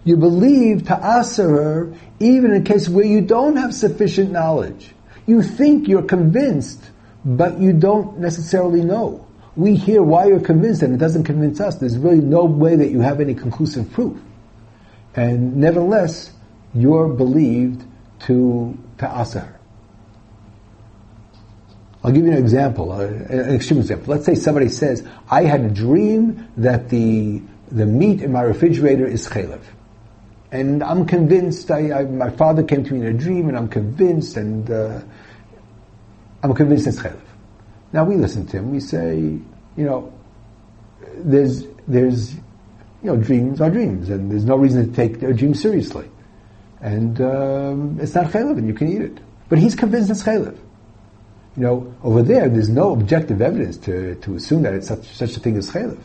You 0.05 0.17
believe 0.17 0.89
her 0.89 1.95
even 2.19 2.53
in 2.53 2.63
a 2.63 2.65
case 2.65 2.89
where 2.89 3.05
you 3.05 3.21
don't 3.21 3.57
have 3.57 3.75
sufficient 3.75 4.31
knowledge. 4.31 4.95
You 5.27 5.43
think 5.43 5.89
you're 5.89 6.03
convinced, 6.03 6.83
but 7.25 7.61
you 7.61 7.73
don't 7.73 8.19
necessarily 8.19 8.83
know. 8.83 9.27
We 9.57 9.77
hear 9.77 10.03
why 10.03 10.27
you're 10.27 10.41
convinced 10.41 10.83
and 10.83 10.95
it 10.95 10.99
doesn't 10.99 11.25
convince 11.25 11.61
us. 11.61 11.77
There's 11.77 11.99
really 11.99 12.21
no 12.21 12.45
way 12.45 12.77
that 12.77 12.91
you 12.91 13.01
have 13.01 13.21
any 13.21 13.35
conclusive 13.35 13.93
proof. 13.93 14.19
And 15.15 15.57
nevertheless, 15.57 16.33
you're 16.75 17.09
believed 17.09 17.85
to, 18.21 18.79
Asar. 19.01 19.61
I'll 22.03 22.13
give 22.13 22.25
you 22.25 22.33
an 22.33 22.39
example, 22.39 22.93
uh, 22.93 23.05
an 23.05 23.55
extreme 23.55 23.81
example. 23.81 24.15
Let's 24.15 24.25
say 24.25 24.35
somebody 24.35 24.69
says, 24.69 25.07
I 25.31 25.45
had 25.45 25.61
a 25.61 25.69
dream 25.69 26.49
that 26.57 26.89
the, 26.89 27.43
the 27.71 27.85
meat 27.85 28.23
in 28.23 28.33
my 28.33 28.43
refrigerator 28.43 29.07
is 29.07 29.29
chalev. 29.29 29.61
And 30.53 30.83
I'm 30.83 31.07
convinced, 31.07 31.71
I, 31.71 32.01
I, 32.01 32.05
my 32.05 32.31
father 32.31 32.63
came 32.63 32.85
to 32.85 32.95
me 32.95 33.01
in 33.01 33.07
a 33.07 33.19
dream 33.19 33.49
and 33.49 33.57
I'm 33.57 33.69
convinced 33.69 34.37
and 34.37 34.69
uh, 34.71 35.01
I'm 36.43 36.55
convinced 36.55 36.87
it's 36.87 36.99
chalev. 36.99 37.21
Now 37.93 38.05
we 38.05 38.17
listen 38.17 38.47
to 38.47 38.59
him, 38.59 38.71
we 38.71 38.81
say, 38.81 39.17
you 39.17 39.45
know, 39.77 40.13
there's, 41.17 41.65
there's, 41.87 42.35
you 42.35 42.41
know, 43.03 43.17
dreams 43.17 43.61
are 43.61 43.71
dreams 43.71 44.11
and 44.11 44.31
there's 44.31 44.45
no 44.45 44.57
reason 44.57 44.89
to 44.91 44.97
take 44.97 45.21
their 45.21 45.33
dreams 45.33 45.61
seriously. 45.61 46.11
and 46.81 47.21
um, 47.21 47.99
it's 48.01 48.15
not 48.15 48.27
chaylev, 48.27 48.59
and 48.59 48.67
you 48.67 48.75
can 48.75 48.89
eat 48.89 49.03
it. 49.03 49.19
But 49.49 49.59
he's 49.59 49.75
convinced 49.75 50.11
it's 50.11 50.23
chaylev. 50.23 50.57
You 51.57 51.63
know, 51.63 51.95
over 52.03 52.23
there, 52.23 52.49
there's 52.49 52.69
no 52.69 52.93
objective 52.93 53.43
evidence 53.43 53.77
to, 53.79 54.15
to 54.17 54.37
assume 54.37 54.63
that 54.63 54.75
it's 54.75 54.89
such, 54.89 55.05
such 55.15 55.37
a 55.37 55.41
thing 55.41 55.57
as 55.57 55.71
chaylev. 55.71 56.01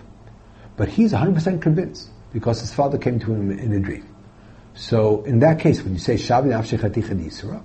But 0.75 0.89
he's 0.89 1.13
100% 1.13 1.61
convinced 1.61 2.09
because 2.33 2.59
his 2.59 2.73
father 2.73 2.97
came 2.97 3.19
to 3.19 3.33
him 3.33 3.51
in 3.51 3.71
a 3.73 3.79
dream. 3.79 4.14
So 4.75 5.24
in 5.24 5.39
that 5.39 5.60
case, 5.60 5.82
when 5.82 5.94
you 5.94 6.00
say 6.00 6.15
Shavi 6.15 6.48
Nafshe 6.48 6.77
Chaticha 6.77 7.15
Yisra, 7.15 7.63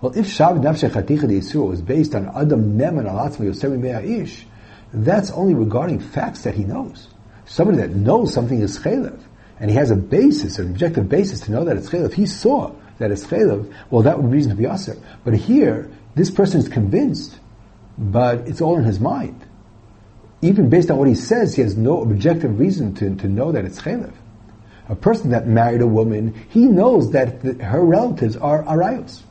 well, 0.00 0.16
if 0.16 0.26
Shavi 0.26 0.60
Nafshe 0.60 0.88
Chaticha 0.88 1.24
Yisra 1.24 1.68
was 1.68 1.82
based 1.82 2.14
on 2.14 2.28
Adam 2.28 2.78
Neman 2.78 3.08
Al 3.08 3.28
Atzma 3.28 3.50
Yosemi 3.50 4.22
Ish, 4.22 4.46
that's 4.92 5.30
only 5.32 5.54
regarding 5.54 6.00
facts 6.00 6.42
that 6.42 6.54
he 6.54 6.64
knows. 6.64 7.08
Somebody 7.46 7.78
that 7.78 7.90
knows 7.90 8.32
something 8.32 8.60
is 8.60 8.78
chaylev, 8.78 9.20
and 9.58 9.70
he 9.70 9.76
has 9.76 9.90
a 9.90 9.96
basis, 9.96 10.58
an 10.58 10.70
objective 10.70 11.08
basis 11.08 11.40
to 11.40 11.52
know 11.52 11.64
that 11.64 11.76
it's 11.76 11.88
chaylev. 11.88 12.12
He 12.12 12.26
saw 12.26 12.72
that 12.98 13.10
it's 13.10 13.24
chaylev. 13.26 13.72
Well, 13.90 14.02
that 14.02 14.20
would 14.20 14.30
reason 14.30 14.50
to 14.50 14.56
be 14.56 14.66
aser. 14.66 14.96
But 15.24 15.34
here, 15.34 15.90
this 16.14 16.30
person 16.30 16.60
is 16.60 16.68
convinced, 16.68 17.38
but 17.98 18.48
it's 18.48 18.60
all 18.60 18.78
in 18.78 18.84
his 18.84 19.00
mind. 19.00 19.44
Even 20.42 20.70
based 20.70 20.90
on 20.90 20.96
what 20.96 21.08
he 21.08 21.14
says, 21.14 21.54
he 21.54 21.62
has 21.62 21.76
no 21.76 22.02
objective 22.02 22.58
reason 22.58 22.94
to, 22.94 23.14
to 23.16 23.28
know 23.28 23.52
that 23.52 23.64
it's 23.64 23.80
chaylev. 23.80 24.14
A 24.90 24.96
person 24.96 25.30
that 25.30 25.46
married 25.46 25.82
a 25.82 25.86
woman, 25.86 26.34
he 26.50 26.66
knows 26.66 27.12
that 27.12 27.42
the, 27.42 27.64
her 27.64 27.82
relatives 27.82 28.36
are 28.36 28.64
arayos. 28.64 29.22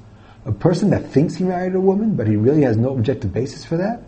A 0.45 0.53
person 0.53 0.89
that 0.91 1.07
thinks 1.07 1.35
he 1.35 1.43
married 1.43 1.75
a 1.75 1.81
woman, 1.81 2.15
but 2.15 2.27
he 2.27 2.37
really 2.37 2.61
has 2.61 2.77
no 2.77 2.95
objective 2.95 3.33
basis 3.33 3.65
for 3.65 3.75
that, 3.75 4.01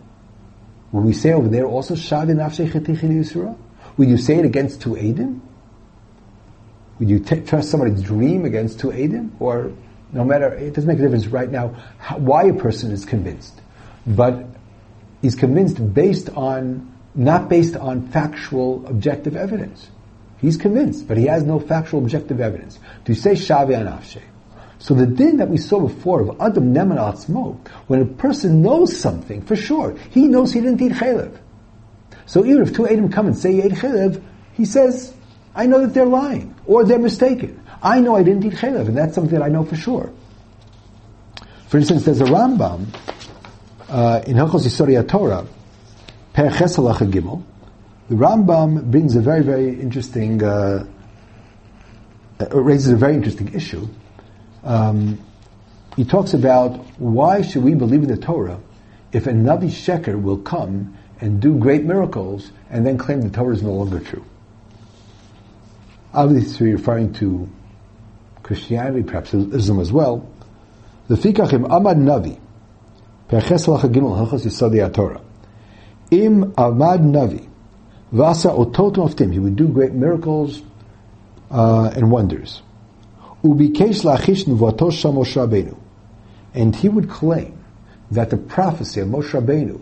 will 0.92 1.02
we 1.02 1.12
say 1.12 1.32
over 1.32 1.48
there 1.48 1.66
also 1.66 1.94
Nafshei 1.94 2.70
Chetichin 2.70 3.20
Yisra? 3.20 3.54
Will 3.98 4.08
you 4.08 4.16
say 4.16 4.36
it 4.38 4.46
against 4.46 4.80
two 4.80 4.94
Adim? 4.94 5.40
Would 6.98 7.10
you 7.10 7.18
t- 7.18 7.40
trust 7.40 7.70
somebody's 7.70 8.02
dream 8.02 8.46
against 8.46 8.80
two 8.80 8.88
Adim? 8.88 9.32
Or 9.38 9.72
no 10.10 10.24
matter, 10.24 10.54
it 10.54 10.72
doesn't 10.72 10.88
make 10.88 10.98
a 10.98 11.02
difference 11.02 11.26
right 11.26 11.50
now 11.50 11.76
how, 11.98 12.16
why 12.16 12.44
a 12.44 12.54
person 12.54 12.92
is 12.92 13.04
convinced. 13.04 13.60
But 14.06 14.46
he's 15.20 15.34
convinced 15.34 15.92
based 15.92 16.30
on, 16.30 16.96
not 17.14 17.50
based 17.50 17.76
on 17.76 18.08
factual 18.08 18.86
objective 18.86 19.36
evidence. 19.36 19.90
He's 20.42 20.56
convinced, 20.56 21.06
but 21.06 21.16
he 21.16 21.26
has 21.26 21.44
no 21.44 21.60
factual 21.60 22.00
objective 22.00 22.40
evidence. 22.40 22.80
To 23.04 23.14
say 23.14 23.32
Shavi 23.32 23.76
Anafshe. 23.76 24.20
So 24.80 24.92
the 24.94 25.06
din 25.06 25.36
that 25.36 25.48
we 25.48 25.56
saw 25.56 25.78
before 25.78 26.22
of 26.22 26.40
Adam 26.40 26.74
Neman 26.74 26.98
Atzmo, 26.98 27.64
when 27.86 28.02
a 28.02 28.04
person 28.04 28.60
knows 28.60 28.98
something 28.98 29.42
for 29.42 29.54
sure, 29.54 29.96
he 30.10 30.26
knows 30.26 30.52
he 30.52 30.60
didn't 30.60 30.82
eat 30.82 30.94
chaylev. 30.94 31.38
So 32.26 32.44
even 32.44 32.62
if 32.62 32.74
two 32.74 32.88
Adam 32.88 33.08
come 33.08 33.28
and 33.28 33.38
say 33.38 33.52
he 33.52 33.62
ate 33.62 33.74
chaylev, 33.74 34.20
he 34.54 34.64
says, 34.64 35.14
I 35.54 35.66
know 35.66 35.80
that 35.82 35.94
they're 35.94 36.04
lying, 36.04 36.56
or 36.66 36.84
they're 36.84 36.98
mistaken. 36.98 37.62
I 37.80 38.00
know 38.00 38.16
I 38.16 38.24
didn't 38.24 38.44
eat 38.44 38.54
chaylev, 38.54 38.88
and 38.88 38.98
that's 38.98 39.14
something 39.14 39.38
that 39.38 39.44
I 39.44 39.48
know 39.48 39.64
for 39.64 39.76
sure. 39.76 40.12
For 41.68 41.78
instance, 41.78 42.04
there's 42.04 42.20
a 42.20 42.24
Rambam 42.24 42.86
uh, 43.88 44.22
in 44.26 44.36
Hilchos 44.36 44.66
Yisori 44.66 45.08
Torah, 45.08 45.46
Per 46.32 46.50
Chesalacha 46.50 47.08
Gimel. 47.08 47.44
The 48.12 48.18
Rambam 48.18 48.90
brings 48.90 49.16
a 49.16 49.22
very, 49.22 49.42
very 49.42 49.70
interesting, 49.70 50.42
uh, 50.42 50.84
uh, 52.38 52.60
raises 52.60 52.92
a 52.92 52.96
very 52.96 53.14
interesting 53.14 53.54
issue. 53.54 53.88
Um, 54.62 55.18
he 55.96 56.04
talks 56.04 56.34
about 56.34 56.76
why 57.00 57.40
should 57.40 57.62
we 57.62 57.72
believe 57.72 58.02
in 58.02 58.08
the 58.08 58.18
Torah 58.18 58.60
if 59.12 59.26
a 59.26 59.30
Navi 59.30 59.70
Sheker 59.70 60.20
will 60.20 60.36
come 60.36 60.94
and 61.22 61.40
do 61.40 61.56
great 61.56 61.84
miracles 61.84 62.52
and 62.68 62.86
then 62.86 62.98
claim 62.98 63.22
the 63.22 63.30
Torah 63.30 63.54
is 63.54 63.62
no 63.62 63.72
longer 63.72 64.00
true. 64.00 64.26
Obviously 66.12 66.70
referring 66.74 67.14
to 67.14 67.48
Christianity, 68.42 69.04
perhaps 69.04 69.32
Islam 69.32 69.80
as 69.80 69.90
well. 69.90 70.30
The 71.08 71.14
Fikachim 71.14 71.66
Amad 71.66 71.96
Navi, 71.96 72.38
Perches 73.28 73.66
Gimel 73.66 74.18
Hilchos 74.18 74.44
Yisodi 74.44 74.92
Torah. 74.92 75.22
Im 76.10 76.52
Amad 76.52 77.00
Navi, 77.00 77.48
Vasa 78.12 78.48
Otot 78.48 78.96
Moftim, 78.96 79.32
he 79.32 79.38
would 79.38 79.56
do 79.56 79.68
great 79.68 79.92
miracles 79.92 80.60
uh, 81.50 81.90
and 81.94 82.10
wonders. 82.10 82.62
Ubikesh 83.42 84.04
Lachish 84.04 84.44
Nuvatos 84.44 85.02
Moshe 85.10 85.34
Rabbeinu. 85.34 85.78
And 86.54 86.76
he 86.76 86.90
would 86.90 87.08
claim 87.08 87.58
that 88.10 88.28
the 88.28 88.36
prophecy 88.36 89.00
of 89.00 89.08
Moshe 89.08 89.30
Rabbeinu 89.30 89.80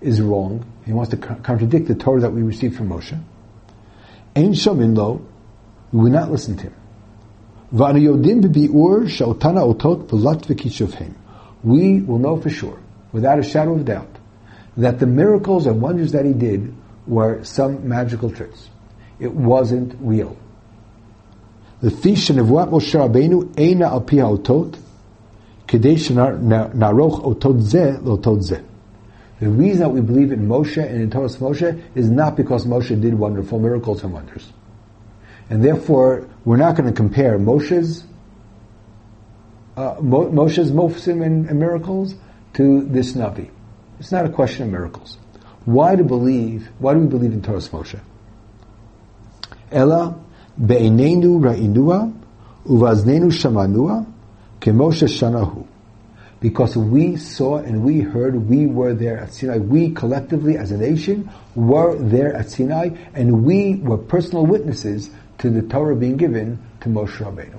is 0.00 0.20
wrong. 0.20 0.66
He 0.84 0.92
wants 0.92 1.12
to 1.12 1.16
contradict 1.16 1.86
the 1.86 1.94
Torah 1.94 2.22
that 2.22 2.32
we 2.32 2.42
received 2.42 2.76
from 2.76 2.88
Moshe. 2.88 3.16
Ein 4.34 4.52
Shamin 4.52 4.96
Lo, 4.96 5.24
we 5.92 6.00
will 6.00 6.10
not 6.10 6.28
listen 6.30 6.56
to 6.56 6.64
him. 6.64 6.74
We 7.72 8.08
will 12.00 12.18
know 12.18 12.40
for 12.40 12.50
sure, 12.50 12.78
without 13.12 13.38
a 13.38 13.44
shadow 13.44 13.74
of 13.74 13.84
doubt, 13.84 14.16
that 14.76 14.98
the 14.98 15.06
miracles 15.06 15.66
and 15.66 15.80
wonders 15.80 16.10
that 16.12 16.24
he 16.24 16.32
did 16.32 16.74
were 17.10 17.44
some 17.44 17.86
magical 17.86 18.30
tricks. 18.30 18.70
It 19.18 19.32
wasn't 19.32 19.96
real. 20.00 20.38
The 21.82 21.88
of 22.38 22.50
what 22.50 22.70
Moshe 22.70 22.94
Rabbeinu 22.94 23.82
al 23.82 24.00
pi 24.02 24.16
ha'otot, 24.16 24.78
kedei 25.66 25.96
naroch 25.96 27.22
otot 27.24 27.62
zeh 27.62 28.00
lotot 28.02 28.42
zeh. 28.48 28.64
The 29.40 29.48
reason 29.48 29.80
that 29.80 29.88
we 29.88 30.02
believe 30.02 30.32
in 30.32 30.46
Moshe 30.46 30.76
and 30.76 31.00
in 31.00 31.10
Torah 31.10 31.28
Moshe 31.28 31.82
is 31.94 32.10
not 32.10 32.36
because 32.36 32.66
Moshe 32.66 33.00
did 33.00 33.14
wonderful 33.14 33.58
miracles 33.58 34.04
and 34.04 34.12
wonders. 34.12 34.52
And 35.48 35.64
therefore, 35.64 36.28
we're 36.44 36.58
not 36.58 36.76
going 36.76 36.88
to 36.88 36.94
compare 36.94 37.38
Moshe's 37.38 38.04
uh, 39.76 39.94
Moshe's 39.96 40.70
mofsim 40.72 41.24
and, 41.24 41.48
and, 41.48 41.58
miracles 41.58 42.14
to 42.54 42.82
this 42.82 43.12
Navi. 43.14 43.50
It's 43.98 44.12
not 44.12 44.26
a 44.26 44.28
question 44.28 44.64
of 44.64 44.72
miracles. 44.72 45.16
Why 45.64 45.96
to 45.96 46.04
believe? 46.04 46.68
Why 46.78 46.94
do 46.94 47.00
we 47.00 47.06
believe 47.06 47.32
in 47.32 47.42
Torah 47.42 47.58
Moshe? 47.58 48.00
Ella 49.70 50.18
be'einenu 50.58 51.40
ra'inua 51.40 52.12
uvaznenu 52.66 53.30
shamanua 53.30 54.06
kemoshe 54.60 55.06
shanahu 55.06 55.66
because 56.40 56.76
we 56.76 57.16
saw 57.16 57.58
and 57.58 57.84
we 57.84 58.00
heard, 58.00 58.48
we 58.48 58.66
were 58.66 58.94
there 58.94 59.18
at 59.18 59.32
Sinai. 59.34 59.58
We 59.58 59.90
collectively, 59.90 60.56
as 60.56 60.70
a 60.70 60.78
nation, 60.78 61.30
were 61.54 61.96
there 61.96 62.34
at 62.34 62.50
Sinai, 62.50 62.90
and 63.14 63.44
we 63.44 63.76
were 63.76 63.98
personal 63.98 64.46
witnesses 64.46 65.10
to 65.38 65.50
the 65.50 65.62
Torah 65.62 65.94
being 65.94 66.16
given 66.16 66.58
to 66.80 66.88
Moshe 66.88 67.18
Rabbeinu. 67.18 67.58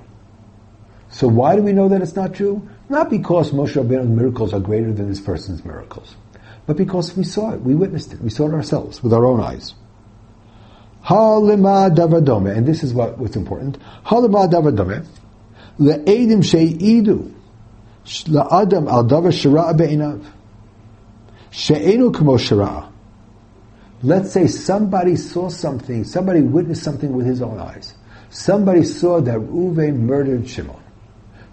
So 1.10 1.28
why 1.28 1.56
do 1.56 1.62
we 1.62 1.72
know 1.72 1.88
that 1.88 2.02
it's 2.02 2.16
not 2.16 2.34
true? 2.34 2.68
Not 2.88 3.08
because 3.08 3.52
Moshe 3.52 3.80
Rabbeinu's 3.80 4.08
miracles 4.08 4.52
are 4.52 4.60
greater 4.60 4.92
than 4.92 5.08
this 5.08 5.20
person's 5.20 5.64
miracles, 5.64 6.16
but 6.66 6.76
because 6.76 7.16
we 7.16 7.24
saw 7.24 7.52
it, 7.52 7.60
we 7.60 7.74
witnessed 7.74 8.12
it, 8.12 8.20
we 8.20 8.30
saw 8.30 8.46
it 8.46 8.54
ourselves 8.54 9.02
with 9.02 9.12
our 9.12 9.24
own 9.24 9.40
eyes. 9.40 9.74
Halima 11.02 11.90
davadome, 11.92 12.56
and 12.56 12.66
this 12.66 12.84
is 12.84 12.94
what, 12.94 13.18
what's 13.18 13.36
important. 13.36 13.78
Halima 14.04 14.46
davadome, 14.48 15.06
le'edim 15.78 16.44
she'idu, 16.44 17.32
la'adam 18.04 18.88
al 18.88 19.04
davar 19.04 19.32
shira 19.32 19.74
be'inav, 19.74 20.24
she'enu 21.50 22.12
kmo 22.12 22.38
shira'a. 22.38 22.92
Let's 24.04 24.32
say 24.32 24.48
somebody 24.48 25.14
saw 25.14 25.48
something, 25.48 26.04
somebody 26.04 26.40
witnessed 26.40 26.82
something 26.82 27.12
with 27.12 27.26
his 27.26 27.40
own 27.40 27.60
eyes. 27.60 27.94
Somebody 28.30 28.82
saw 28.82 29.20
that 29.20 29.38
Reuven 29.38 30.00
murdered 30.00 30.48
Shimon. 30.48 30.82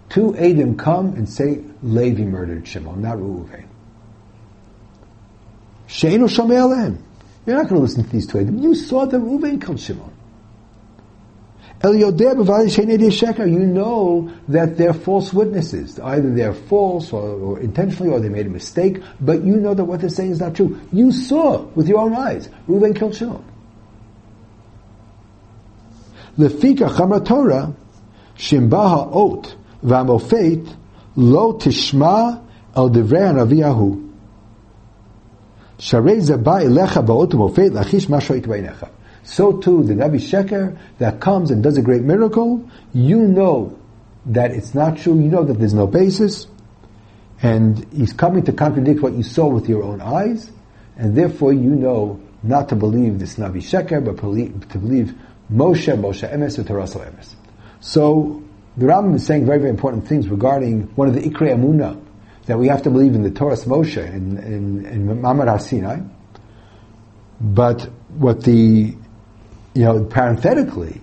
Two 0.08 0.32
Adim 0.32 0.76
come 0.76 1.08
and 1.14 1.28
say 1.28 1.62
Levi 1.82 2.24
murdered 2.24 2.66
Shimon, 2.66 3.02
not 3.02 3.18
Reuven. 3.18 3.66
Sheinu 5.90 6.28
Shomei 6.28 6.96
You're 7.46 7.56
not 7.56 7.68
going 7.68 7.74
to 7.74 7.80
listen 7.80 8.04
to 8.04 8.10
these 8.10 8.26
two. 8.26 8.44
You 8.44 8.74
saw 8.76 9.06
that 9.06 9.18
Reuven 9.18 9.60
killed 9.60 9.80
Shimon. 9.80 10.12
You 11.82 12.10
know 13.66 14.30
that 14.48 14.76
they're 14.76 14.92
false 14.92 15.32
witnesses. 15.32 15.98
Either 15.98 16.30
they're 16.32 16.52
false 16.52 17.12
or, 17.12 17.22
or, 17.22 17.58
intentionally 17.58 18.12
or 18.12 18.20
they 18.20 18.28
made 18.28 18.46
a 18.46 18.50
mistake, 18.50 19.02
but 19.20 19.42
you 19.42 19.56
know 19.56 19.74
that 19.74 19.84
what 19.84 20.00
they're 20.00 20.10
saying 20.10 20.30
is 20.32 20.40
not 20.40 20.54
true. 20.54 20.78
You 20.92 21.10
saw 21.10 21.62
with 21.74 21.88
your 21.88 21.98
own 22.00 22.14
eyes. 22.14 22.48
Reuben 22.68 22.94
killed 22.94 23.16
Shimon. 23.16 23.44
Lefika 26.38 26.88
chamra 26.88 27.24
Torah, 27.26 27.74
shimbaha 28.36 29.12
ot 29.12 29.56
v'amofet 29.82 30.76
lo 31.16 31.54
tishma 31.54 32.44
el. 32.76 34.09
So 35.82 36.02
too, 36.02 36.12
the 39.82 39.94
Navi 39.94 40.20
Sheker 40.20 40.78
that 40.98 41.20
comes 41.20 41.50
and 41.50 41.62
does 41.62 41.78
a 41.78 41.82
great 41.82 42.02
miracle, 42.02 42.68
you 42.92 43.20
know 43.20 43.78
that 44.26 44.50
it's 44.50 44.74
not 44.74 44.98
true, 44.98 45.14
you 45.14 45.28
know 45.28 45.42
that 45.44 45.58
there's 45.58 45.72
no 45.72 45.86
basis, 45.86 46.46
and 47.42 47.86
he's 47.92 48.12
coming 48.12 48.44
to 48.44 48.52
contradict 48.52 49.00
what 49.00 49.14
you 49.14 49.22
saw 49.22 49.48
with 49.48 49.70
your 49.70 49.82
own 49.82 50.02
eyes, 50.02 50.50
and 50.98 51.16
therefore 51.16 51.54
you 51.54 51.70
know 51.70 52.20
not 52.42 52.68
to 52.68 52.76
believe 52.76 53.18
this 53.18 53.36
Navi 53.36 53.62
Sheker, 53.62 54.04
but 54.04 54.18
to 54.18 54.78
believe 54.78 55.14
Moshe, 55.50 55.98
Moshe 55.98 56.30
Emes, 56.30 56.58
or 56.58 56.64
Taraso 56.64 57.00
Emes. 57.00 57.34
So, 57.80 58.42
the 58.76 58.84
Rambam 58.84 59.14
is 59.14 59.24
saying 59.24 59.46
very, 59.46 59.58
very 59.58 59.70
important 59.70 60.06
things 60.06 60.28
regarding 60.28 60.82
one 60.94 61.08
of 61.08 61.14
the 61.14 61.22
Ikre 61.22 61.54
Amuna, 61.54 61.98
that 62.50 62.58
we 62.58 62.66
have 62.66 62.82
to 62.82 62.90
believe 62.90 63.14
in 63.14 63.22
the 63.22 63.30
Torah 63.30 63.54
Moshe 63.54 63.96
in, 63.96 64.36
in, 64.38 64.84
in 64.84 65.06
Mamad. 65.06 66.10
But 67.40 67.82
what 68.08 68.42
the, 68.42 68.52
you 69.72 69.84
know, 69.84 70.04
parenthetically, 70.04 71.00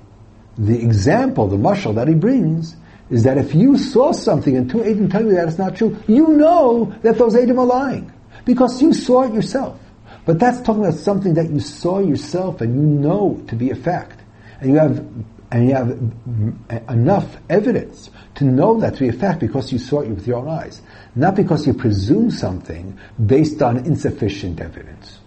the 0.58 0.78
example, 0.78 1.48
the 1.48 1.56
mushal 1.56 1.96
that 1.96 2.10
he 2.10 2.16
brings, 2.16 2.76
is 3.10 3.24
that 3.24 3.38
if 3.38 3.56
you 3.56 3.78
saw 3.78 4.12
something 4.12 4.58
and 4.58 4.70
two 4.70 4.84
Adam 4.84 5.10
tell 5.10 5.24
you 5.24 5.36
that 5.36 5.48
it's 5.48 5.58
not 5.58 5.78
true, 5.78 5.98
you 6.06 6.28
know 6.28 6.94
that 7.04 7.18
those 7.18 7.34
Adam 7.34 7.60
are 7.60 7.66
lying. 7.66 8.12
Because 8.44 8.82
you 8.82 8.94
saw 8.94 9.24
it 9.24 9.34
yourself. 9.34 9.80
But 10.26 10.40
that's 10.40 10.60
talking 10.60 10.84
about 10.84 11.00
something 11.00 11.36
that 11.36 11.50
you 11.50 11.62
saw 11.62 12.00
yourself 12.00 12.60
and 12.60 12.76
you 12.76 12.82
know 12.82 13.42
to 13.48 13.56
be 13.56 13.72
a 13.72 13.76
fact. 13.76 14.20
And 14.60 14.72
you 14.72 14.80
have, 14.80 15.08
and 15.52 15.70
you 15.70 15.76
have 15.76 15.88
mm, 15.88 16.92
enough 16.92 17.38
evidence 17.50 18.10
to 18.36 18.44
know 18.44 18.80
that 18.80 18.96
to 18.96 19.00
be 19.00 19.08
a 19.08 19.14
fact 19.14 19.40
because 19.40 19.72
you 19.72 19.80
saw 19.80 20.02
it 20.02 20.10
with 20.10 20.28
your 20.28 20.38
own 20.38 20.50
eyes. 20.50 20.82
Not 21.16 21.36
because 21.36 21.66
you 21.66 21.74
presume 21.74 22.32
something 22.32 22.98
based 23.26 23.62
on 23.62 23.78
insufficient 23.78 24.60
evidence. 24.60 25.20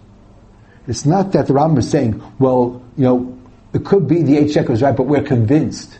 It's 0.87 1.05
not 1.05 1.31
that 1.31 1.47
the 1.47 1.53
Rambam 1.53 1.79
is 1.79 1.89
saying, 1.89 2.21
well, 2.39 2.83
you 2.97 3.03
know, 3.03 3.39
it 3.73 3.85
could 3.85 4.07
be 4.07 4.21
the 4.21 4.37
eight 4.37 4.51
shekels 4.51 4.81
right, 4.81 4.95
but 4.95 5.03
we're 5.03 5.23
convinced. 5.23 5.99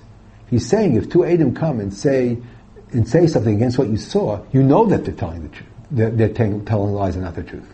He's 0.49 0.67
saying 0.67 0.95
if 0.95 1.09
two 1.09 1.23
Adam 1.25 1.55
come 1.55 1.79
and 1.79 1.93
say 1.93 2.37
and 2.91 3.07
say 3.07 3.25
something 3.25 3.55
against 3.55 3.77
what 3.77 3.87
you 3.87 3.97
saw, 3.97 4.43
you 4.51 4.61
know 4.61 4.85
that 4.87 5.05
they're 5.05 5.15
telling 5.15 5.43
the 5.43 5.49
truth. 5.49 5.69
They're, 5.91 6.09
they're 6.09 6.33
telling, 6.33 6.65
telling 6.65 6.93
lies 6.93 7.15
and 7.15 7.23
not 7.23 7.35
the 7.35 7.43
truth. 7.43 7.67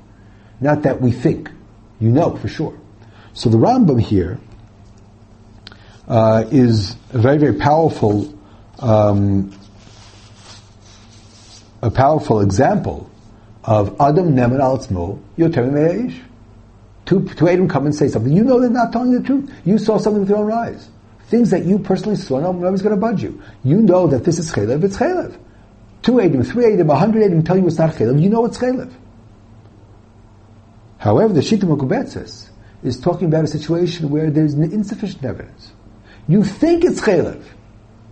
Not 0.61 0.83
that 0.83 1.01
we 1.01 1.11
think. 1.11 1.51
You 1.99 2.09
know 2.09 2.35
for 2.35 2.47
sure. 2.47 2.77
So 3.33 3.49
the 3.49 3.57
Rambam 3.57 3.99
here 3.99 4.39
uh, 6.07 6.45
is 6.51 6.95
a 7.11 7.17
very, 7.17 7.37
very 7.37 7.55
powerful, 7.55 8.33
um, 8.79 9.51
a 11.81 11.91
powerful 11.91 12.41
example 12.41 13.09
of 13.63 13.99
Adam 13.99 14.33
Neman 14.33 14.61
al 14.61 14.77
Tzmo 14.77 15.21
Yoter 15.37 15.71
Me'eish. 15.71 16.21
Two, 17.05 17.27
two 17.29 17.47
Adam 17.47 17.69
come 17.69 17.85
and 17.85 17.95
say 17.95 18.07
something. 18.07 18.31
You 18.31 18.43
know 18.43 18.59
they're 18.59 18.69
not 18.69 18.91
telling 18.91 19.11
the 19.11 19.21
truth. 19.21 19.49
You 19.65 19.77
saw 19.77 19.97
something 19.97 20.21
with 20.21 20.29
your 20.29 20.39
own 20.39 20.51
eyes. 20.51 20.89
Things 21.27 21.49
that 21.51 21.65
you 21.65 21.79
personally 21.79 22.15
saw, 22.15 22.39
no 22.39 22.51
one's 22.51 22.81
going 22.81 22.95
to 22.95 22.99
budge 22.99 23.21
you. 23.21 23.41
You 23.63 23.81
know 23.81 24.07
that 24.07 24.23
this 24.23 24.39
is 24.39 24.51
chaylev, 24.51 24.83
it's 24.83 24.97
chaylev. 24.97 25.37
Two 26.01 26.21
Adam, 26.21 26.43
three 26.43 26.73
Adam, 26.73 26.89
a 26.89 26.95
hundred 26.95 27.23
Adam 27.23 27.43
tell 27.43 27.57
you 27.57 27.67
it's 27.67 27.77
not 27.77 27.93
chaylev, 27.95 28.21
you 28.21 28.29
know 28.29 28.45
it's 28.45 28.57
chaylev. 28.57 28.91
However, 30.99 31.33
the 31.33 31.41
Shita 31.41 31.63
Mukubetzes 31.63 32.49
is 32.83 32.99
talking 32.99 33.27
about 33.27 33.43
a 33.43 33.47
situation 33.47 34.09
where 34.09 34.29
there's 34.29 34.53
insufficient 34.53 35.23
evidence. 35.25 35.73
You 36.27 36.43
think 36.43 36.83
it's 36.83 37.01
chaylev. 37.01 37.43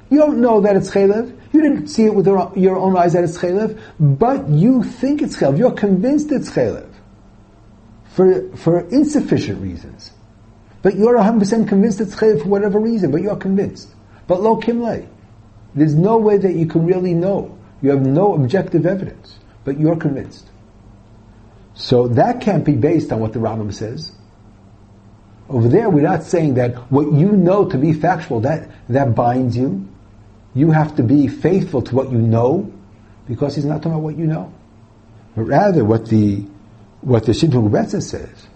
You 0.09 0.19
don't 0.19 0.39
know 0.39 0.61
that 0.61 0.75
it's 0.75 0.91
chaylev. 0.91 1.37
You 1.51 1.61
didn't 1.61 1.87
see 1.87 2.05
it 2.05 2.13
with 2.13 2.27
your 2.27 2.77
own 2.77 2.97
eyes 2.97 3.13
that 3.13 3.23
it's 3.23 3.37
chaylev, 3.37 3.79
but 3.99 4.49
you 4.49 4.83
think 4.83 5.21
it's 5.21 5.37
chaylev. 5.37 5.57
You're 5.57 5.71
convinced 5.71 6.31
it's 6.31 6.49
chaylev 6.49 6.89
for, 8.07 8.55
for 8.55 8.81
insufficient 8.89 9.61
reasons. 9.61 10.11
But 10.81 10.95
you're 10.95 11.15
100% 11.15 11.67
convinced 11.67 11.99
it's 12.01 12.15
chaylev 12.15 12.43
for 12.43 12.49
whatever 12.49 12.79
reason, 12.79 13.11
but 13.11 13.21
you're 13.21 13.35
convinced. 13.35 13.89
But 14.27 14.41
lo 14.41 14.59
kimle. 14.59 15.07
There's 15.73 15.95
no 15.95 16.17
way 16.17 16.37
that 16.37 16.53
you 16.53 16.67
can 16.67 16.85
really 16.85 17.13
know. 17.13 17.57
You 17.81 17.89
have 17.89 18.05
no 18.05 18.33
objective 18.33 18.85
evidence, 18.85 19.37
but 19.65 19.79
you're 19.79 19.97
convinced. 19.97 20.47
So 21.73 22.07
that 22.07 22.39
can't 22.39 22.63
be 22.63 22.75
based 22.75 23.11
on 23.11 23.19
what 23.19 23.33
the 23.33 23.39
Rambam 23.39 23.73
says. 23.73 24.13
Over 25.49 25.67
there, 25.67 25.89
we're 25.89 26.01
not 26.01 26.23
saying 26.23 26.55
that 26.55 26.75
what 26.91 27.11
you 27.13 27.31
know 27.31 27.69
to 27.69 27.77
be 27.77 27.93
factual, 27.93 28.39
that, 28.41 28.69
that 28.89 29.13
binds 29.13 29.55
you. 29.55 29.87
You 30.55 30.71
have 30.71 30.95
to 30.95 31.03
be 31.03 31.27
faithful 31.27 31.81
to 31.83 31.95
what 31.95 32.11
you 32.11 32.17
know, 32.17 32.71
because 33.27 33.55
he's 33.55 33.65
not 33.65 33.77
talking 33.77 33.91
about 33.91 34.03
what 34.03 34.17
you 34.17 34.25
know. 34.25 34.53
But 35.35 35.43
rather, 35.43 35.83
what 35.83 36.07
the 36.07 36.45
what 37.01 37.25
the 37.25 37.33
Shintun 37.33 37.69
Rebetza 37.69 38.01
says 38.01 38.47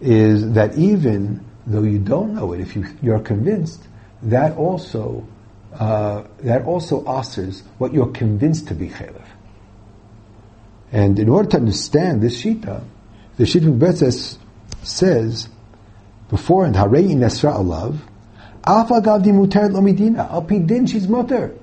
is 0.00 0.52
that 0.52 0.76
even 0.76 1.44
though 1.66 1.82
you 1.82 1.98
don't 1.98 2.34
know 2.34 2.52
it, 2.52 2.60
if 2.60 2.74
you, 2.74 2.86
you're 3.02 3.20
convinced, 3.20 3.86
that 4.22 4.56
also 4.56 5.26
uh, 5.74 6.24
that 6.40 6.64
also 6.64 7.04
answers 7.06 7.62
what 7.78 7.92
you're 7.92 8.10
convinced 8.10 8.68
to 8.68 8.74
be 8.74 8.88
chaylev. 8.88 9.24
And 10.90 11.18
in 11.18 11.28
order 11.28 11.50
to 11.50 11.56
understand 11.58 12.22
this 12.22 12.42
shita, 12.42 12.82
the 13.36 13.44
Shintun 13.44 13.78
Rebetza 13.78 14.38
says 14.82 15.48
beforehand, 16.28 16.76
Harei 16.76 17.08
Nesra 17.14 17.54
Alav, 17.54 17.98
Alpha 18.66 19.00
Gavdi 19.00 19.32
Muter 19.32 19.70
Lomidina, 19.70 20.30
Alpidin, 20.30 20.88
she's 20.88 21.08
mutter. 21.08 21.54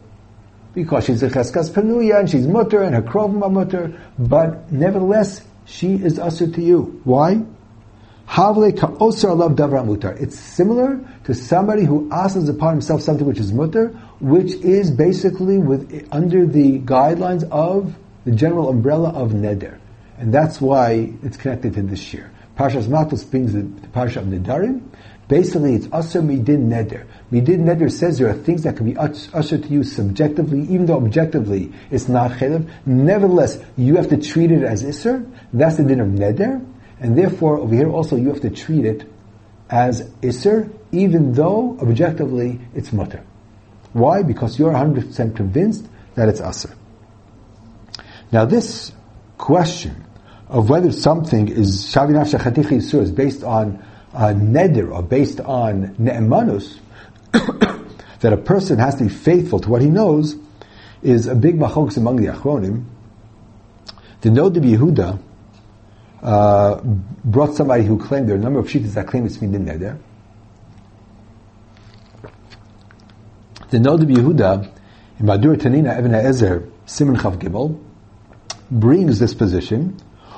Because 0.74 1.06
she's 1.06 1.24
a 1.24 1.30
Cheskas 1.30 1.70
Penuya 1.72 2.20
and 2.20 2.30
she's 2.30 2.48
mutter 2.48 2.84
and 2.84 2.96
her 2.96 3.02
Krovim 3.02 3.44
are 3.44 3.50
mutter, 3.50 4.00
but 4.20 4.72
nevertheless, 4.72 5.42
she 5.66 5.94
is 5.94 6.20
usher 6.20 6.48
to 6.48 6.62
you. 6.62 7.02
Why? 7.04 7.44
Havle 8.26 8.72
ka'oser 8.74 9.30
alav 9.30 9.56
davra 9.56 9.86
mutar. 9.86 10.20
It's 10.20 10.38
similar 10.38 11.00
to 11.26 11.34
somebody 11.34 11.84
who 11.84 12.10
asks 12.12 12.50
upon 12.50 12.74
himself 12.74 13.02
something 13.02 13.26
which 13.26 13.40
is 13.40 13.54
mutter, 13.54 13.90
which 14.20 14.54
is 14.54 14.92
basically 14.92 15.60
with, 15.60 16.08
under 16.12 16.46
the 16.46 16.80
guidelines 16.80 17.48
of 17.50 17.96
the 18.26 18.32
general 18.32 18.70
umbrella 18.70 19.10
of 19.10 19.32
neder. 19.32 19.78
And 20.18 20.34
that's 20.34 20.60
why 20.60 21.14
it's 21.24 21.38
connected 21.38 21.76
to 21.76 21.84
this 21.84 22.14
year. 22.14 22.32
Parshas 22.58 22.88
Matos 22.88 23.24
brings 23.24 23.54
the, 23.54 23.62
the 23.64 23.88
Parsha 23.88 24.18
of 24.18 24.26
Nedarim. 24.26 24.82
Basically, 25.28 25.74
it's 25.74 25.88
Asr 25.88 26.22
Midin 26.22 26.70
Neder. 26.70 27.06
Midin 27.32 27.62
Neder 27.62 27.92
says 27.92 28.20
there 28.20 28.30
are 28.30 28.34
things 28.34 28.64
that 28.64 28.78
can 28.78 28.86
be 28.86 28.96
ushered 28.98 29.64
to 29.64 29.70
you 29.70 29.84
subjectively, 29.84 30.62
even 30.62 30.86
though 30.86 30.98
objectively 30.98 31.74
it's 31.90 32.08
not 32.08 32.32
Chelev. 32.32 32.70
Nevertheless, 32.86 33.58
you 33.76 33.96
have 33.96 34.10
to 34.10 34.18
treat 34.18 34.52
it 34.52 34.64
as 34.64 34.84
Isser. 34.84 35.30
That's 35.52 35.78
the 35.78 35.84
din 35.84 36.00
of 36.00 36.08
Neder. 36.10 36.66
And 37.00 37.18
therefore, 37.18 37.58
over 37.58 37.74
here 37.74 37.90
also, 37.90 38.16
you 38.16 38.30
have 38.30 38.42
to 38.42 38.52
treat 38.52 38.86
it 38.86 39.12
as 39.70 40.08
Isser, 40.22 40.72
even 40.92 41.34
though 41.34 41.78
objectively 41.82 42.62
it's 42.76 42.94
Mutter. 42.94 43.26
Why? 43.94 44.22
Because 44.22 44.60
you're 44.60 44.72
100% 44.72 45.36
convinced 45.36 45.88
that 46.14 46.30
it's 46.30 46.40
Asr. 46.40 46.74
Now, 48.32 48.46
this 48.46 48.92
question 49.38 50.05
of 50.48 50.70
whether 50.70 50.92
something 50.92 51.48
is 51.48 51.86
Shavinaf 51.86 52.38
Shechatichi 52.38 52.78
Yisur 52.78 53.02
is 53.02 53.12
based 53.12 53.44
on 53.44 53.84
uh, 54.14 54.28
neder 54.28 54.94
or 54.94 55.02
based 55.02 55.40
on 55.40 55.96
ne'emanus, 55.98 56.80
that 57.32 58.34
a 58.34 58.38
person 58.38 58.80
has 58.80 58.96
to 58.96 59.04
be 59.06 59.10
faithful 59.10 59.60
to 59.60 59.70
what 59.70 59.82
he 59.82 59.90
knows, 59.90 60.36
is 61.02 61.28
a 61.28 61.36
big 61.36 61.58
machokes 61.58 61.98
among 61.98 62.18
the 62.18 62.28
achronim. 62.28 62.86
The 64.22 64.32
Nod 64.32 64.58
of 64.58 64.64
Yehuda 64.64 65.20
uh, 66.22 66.82
brought 67.24 67.54
somebody 67.54 67.84
who 67.84 68.00
claimed 68.00 68.28
there 68.28 68.36
are 68.36 68.40
a 68.40 68.42
number 68.42 68.60
of 68.60 68.68
shittas 68.68 68.94
that 68.94 69.08
claim 69.08 69.26
it's 69.26 69.38
midin 69.38 69.66
neder. 69.66 70.00
The 73.70 73.80
Nod 73.80 74.02
of 74.02 74.08
Yehuda 74.08 74.72
in 75.20 75.26
Madur 75.26 75.56
Tanina 75.56 75.98
Ibn 76.00 76.12
Ezer 76.14 76.70
Simon 76.86 77.18
Chav 77.18 77.38
Gimel 77.38 77.80
brings 78.72 79.20
this 79.20 79.34
position. 79.34 80.00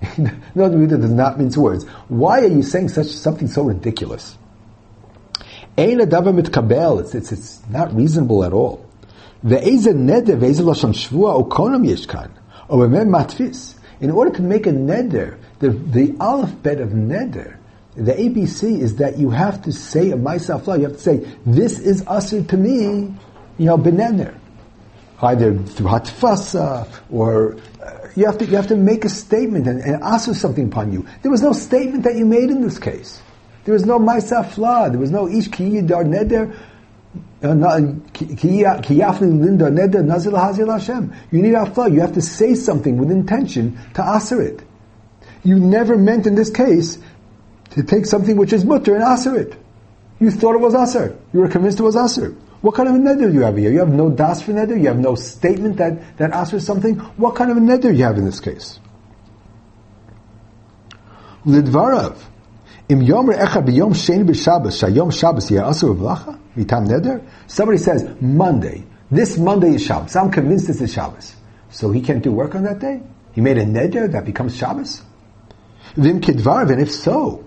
No, 0.54 0.68
that 0.68 1.00
does 1.00 1.10
not 1.10 1.38
mince 1.38 1.56
words. 1.56 1.84
Why 2.08 2.40
are 2.40 2.48
you 2.48 2.62
saying 2.62 2.88
such 2.88 3.06
something 3.06 3.48
so 3.48 3.64
ridiculous? 3.64 4.36
It's, 5.76 7.14
it's, 7.14 7.32
it's 7.32 7.68
not 7.68 7.94
reasonable 7.94 8.44
at 8.44 8.52
all. 8.52 8.84
In 9.42 9.54
order 14.10 14.30
to 14.30 14.42
make 14.42 14.66
a 14.66 14.72
neder, 14.72 15.38
the, 15.60 15.70
the 15.70 16.16
alphabet 16.20 16.80
of 16.80 16.90
neder, 16.90 17.56
the 17.94 18.12
ABC 18.12 18.80
is 18.80 18.96
that 18.96 19.18
you 19.18 19.30
have 19.30 19.62
to 19.62 19.72
say 19.72 20.10
a 20.10 20.16
myself. 20.16 20.66
You 20.66 20.82
have 20.82 20.92
to 20.92 20.98
say, 20.98 21.26
this 21.44 21.78
is 21.80 22.04
usher 22.06 22.42
to 22.42 22.56
me, 22.56 23.14
you 23.58 23.66
know, 23.66 23.78
beneder. 23.78 24.34
Either 25.20 25.56
through 25.58 25.88
hatfasa, 25.88 26.88
or 27.10 27.56
uh, 27.82 28.08
you 28.14 28.24
have 28.24 28.38
to, 28.38 28.46
you 28.46 28.54
have 28.54 28.68
to 28.68 28.76
make 28.76 29.04
a 29.04 29.08
statement 29.08 29.66
and, 29.66 29.80
and 29.80 30.02
answer 30.02 30.32
something 30.32 30.66
upon 30.66 30.92
you. 30.92 31.04
There 31.22 31.30
was 31.30 31.42
no 31.42 31.52
statement 31.52 32.04
that 32.04 32.16
you 32.16 32.24
made 32.24 32.50
in 32.50 32.62
this 32.62 32.78
case. 32.78 33.20
There 33.64 33.74
was 33.74 33.84
no 33.84 33.98
Maisa 33.98 34.48
Fla. 34.48 34.88
There 34.90 34.98
was 34.98 35.10
no 35.10 35.28
Ish 35.28 35.48
Ki 35.48 35.64
Yidar 35.70 36.04
Neder. 36.04 36.56
You 37.40 37.54
need 37.54 38.64
afla. 41.54 41.92
You 41.92 42.00
have 42.00 42.14
to 42.14 42.20
say 42.20 42.54
something 42.54 42.96
with 42.96 43.10
intention 43.12 43.78
to 43.94 44.14
aser 44.16 44.42
it. 44.42 44.62
You 45.44 45.56
never 45.56 45.96
meant 45.96 46.26
in 46.26 46.34
this 46.34 46.50
case 46.50 46.98
to 47.70 47.82
take 47.84 48.06
something 48.06 48.36
which 48.36 48.52
is 48.52 48.64
mutter 48.64 48.96
and 48.96 49.04
aser 49.04 49.38
it. 49.38 49.54
You 50.18 50.32
thought 50.32 50.56
it 50.56 50.60
was 50.60 50.74
aser. 50.74 51.16
You 51.32 51.40
were 51.40 51.48
convinced 51.48 51.78
it 51.78 51.84
was 51.84 51.96
aser. 51.96 52.34
What 52.60 52.74
kind 52.74 52.88
of 52.88 52.96
a 52.96 52.98
neder 52.98 53.30
do 53.30 53.32
you 53.32 53.42
have 53.42 53.56
here? 53.56 53.70
You 53.70 53.78
have 53.78 53.92
no 53.92 54.10
das 54.10 54.42
for 54.42 54.52
neder. 54.52 54.78
You 54.80 54.88
have 54.88 54.98
no 54.98 55.14
statement 55.14 55.76
that 55.76 56.16
that 56.18 56.32
asks 56.32 56.50
for 56.50 56.60
something. 56.60 56.96
What 57.16 57.36
kind 57.36 57.50
of 57.50 57.56
a 57.56 57.60
neder 57.60 57.82
do 57.82 57.92
you 57.92 58.04
have 58.04 58.18
in 58.18 58.24
this 58.24 58.40
case? 58.40 58.80
Lidvarav. 61.46 62.16
Im 62.88 63.00
yomer 63.00 63.38
echad 63.38 63.66
b'yom 63.66 63.92
sheni 63.92 64.24
b'shabbos 64.24 64.82
shayom 64.82 65.12
Shabbos 65.12 65.50
yeh 65.50 65.60
asur 65.60 65.96
v'lacha 65.96 66.38
mitam 66.56 66.88
neder. 66.88 67.22
Somebody 67.46 67.78
says 67.78 68.08
Monday. 68.20 68.84
This 69.10 69.38
Monday 69.38 69.74
is 69.74 69.84
Shabbos. 69.84 70.16
I'm 70.16 70.30
convinced 70.30 70.66
this 70.66 70.80
is 70.80 70.92
Shabbos. 70.92 71.36
So 71.70 71.92
he 71.92 72.00
can't 72.00 72.22
do 72.22 72.32
work 72.32 72.54
on 72.56 72.64
that 72.64 72.80
day. 72.80 73.02
He 73.32 73.40
made 73.40 73.58
a 73.58 73.64
neder 73.64 74.10
that 74.10 74.24
becomes 74.24 74.56
Shabbos. 74.56 75.02
Vim 75.94 76.20
kidvarav, 76.20 76.70
and 76.70 76.80
if 76.80 76.90
so, 76.90 77.44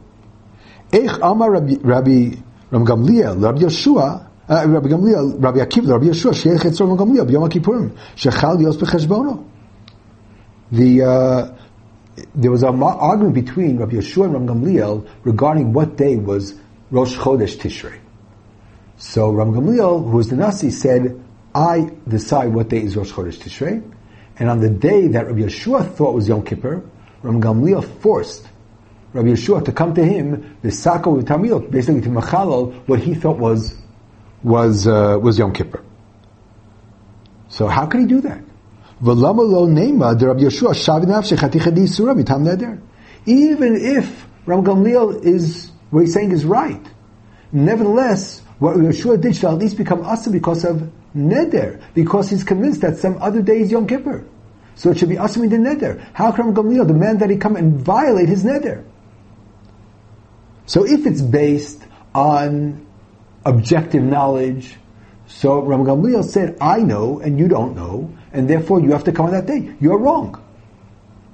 Eich 0.92 1.20
Amar 1.22 1.52
Rabbi, 1.52 1.76
Rabbi, 1.82 2.36
Rabbi 2.72 2.86
Gamliel, 2.86 3.44
Rabbi 3.44 3.60
Yeshua, 3.60 4.28
Rabbi 4.52 4.90
Gamliel, 4.90 5.42
Rabbi 5.42 5.60
Akiva, 5.60 5.92
Rabbi 5.92 6.08
Yeshua, 6.08 6.36
Sheikh 6.36 6.60
Etzor 6.60 6.90
Rabbi 6.90 7.14
Gamliel, 7.14 7.50
Kippurim, 7.50 7.98
Shechal 8.18 8.62
Yos. 8.62 8.78
The, 10.72 11.02
uh, 11.02 11.56
there 12.36 12.52
was 12.52 12.64
an 12.64 12.84
argument 12.84 13.34
between 13.34 13.78
Rabbi 13.78 13.94
Yeshua 13.94 14.26
and 14.26 14.34
Rabbi 14.34 14.54
Gamliel 14.54 15.08
regarding 15.24 15.72
what 15.72 15.96
day 15.96 16.18
was 16.18 16.56
Rosh 16.90 17.16
Chodesh 17.16 17.58
Tishrei. 17.58 17.98
So 18.98 19.32
Rabbi 19.32 19.52
Gamliel, 19.52 20.04
who 20.04 20.18
was 20.18 20.30
the 20.30 20.36
Nasi, 20.36 20.70
said, 20.70 21.24
I 21.56 21.90
decide 22.06 22.54
what 22.54 22.68
day 22.68 22.82
is 22.84 22.98
Rosh 22.98 23.12
Chodesh 23.12 23.38
Tishrei, 23.38 23.82
and 24.38 24.50
on 24.50 24.60
the 24.60 24.70
day 24.70 25.08
that 25.08 25.28
Rabbi 25.28 25.44
Yeshua 25.44 25.94
thought 25.94 26.14
was 26.14 26.28
Yom 26.28 26.44
Kippur, 26.44 26.84
Rabbi 27.24 27.40
Gamliel 27.40 27.84
forced 28.02 28.50
Rabbi 29.14 29.30
Yeshua 29.30 29.64
to 29.64 29.72
come 29.72 29.94
to 29.96 30.04
him, 30.04 30.58
the 30.62 30.72
Sako 30.72 31.22
Tamil, 31.22 31.60
basically 31.60 32.02
to 32.02 32.10
Machalal, 32.10 32.74
what 32.88 33.00
he 33.00 33.14
thought 33.14 33.38
was 33.38 33.76
was 34.44 34.88
uh, 34.88 35.20
was 35.22 35.38
Yom 35.38 35.54
Kippur. 35.54 35.84
So 37.50 37.68
how 37.68 37.86
could 37.86 38.02
he 38.02 38.08
do 38.08 38.22
that? 38.22 38.42
Even 39.02 39.36
if 43.76 44.28
Ram 44.46 44.64
Gamliel 44.64 45.24
is 45.24 45.72
what 45.90 46.02
he's 46.02 46.14
saying 46.14 46.32
is 46.32 46.46
right, 46.46 46.86
nevertheless, 47.52 48.42
what 48.60 48.78
Yeshua 48.78 49.20
did 49.20 49.36
should 49.36 49.50
at 49.50 49.58
least 49.58 49.78
become 49.78 50.06
asa 50.06 50.30
because 50.30 50.64
of 50.64 50.90
neder, 51.16 51.82
because 51.94 52.30
he's 52.30 52.44
convinced 52.44 52.82
that 52.82 52.98
some 52.98 53.18
other 53.22 53.42
day 53.42 53.60
is 53.60 53.72
Yom 53.72 53.88
Kippur. 53.88 54.26
So 54.76 54.92
it 54.92 54.98
should 54.98 55.10
be 55.10 55.18
asa 55.18 55.42
in 55.42 55.50
the 55.50 55.58
neder. 55.58 56.00
How 56.14 56.32
can 56.32 56.46
Ram 56.46 56.56
Gamliel 56.56 56.88
demand 56.88 57.20
that 57.20 57.30
he 57.30 57.38
come 57.38 57.56
and 57.56 57.80
violate 57.80 58.30
his 58.30 58.44
neder? 58.44 58.84
So 60.66 60.86
if 60.86 61.06
it's 61.06 61.22
based 61.22 61.84
on 62.16 62.86
objective 63.46 64.04
knowledge, 64.04 64.76
so 65.28 65.62
Ram 65.62 65.84
Gamliel 65.84 66.24
said, 66.24 66.58
I 66.60 66.80
know 66.80 67.20
and 67.20 67.40
you 67.40 67.48
don't 67.48 67.76
know, 67.76 68.14
and 68.34 68.50
therefore 68.50 68.82
you 68.82 68.92
have 68.92 69.06
to 69.06 69.12
come 69.12 69.28
on 69.28 69.32
that 69.32 69.46
day. 69.46 69.74
You're 69.80 69.98
wrong. 69.98 70.42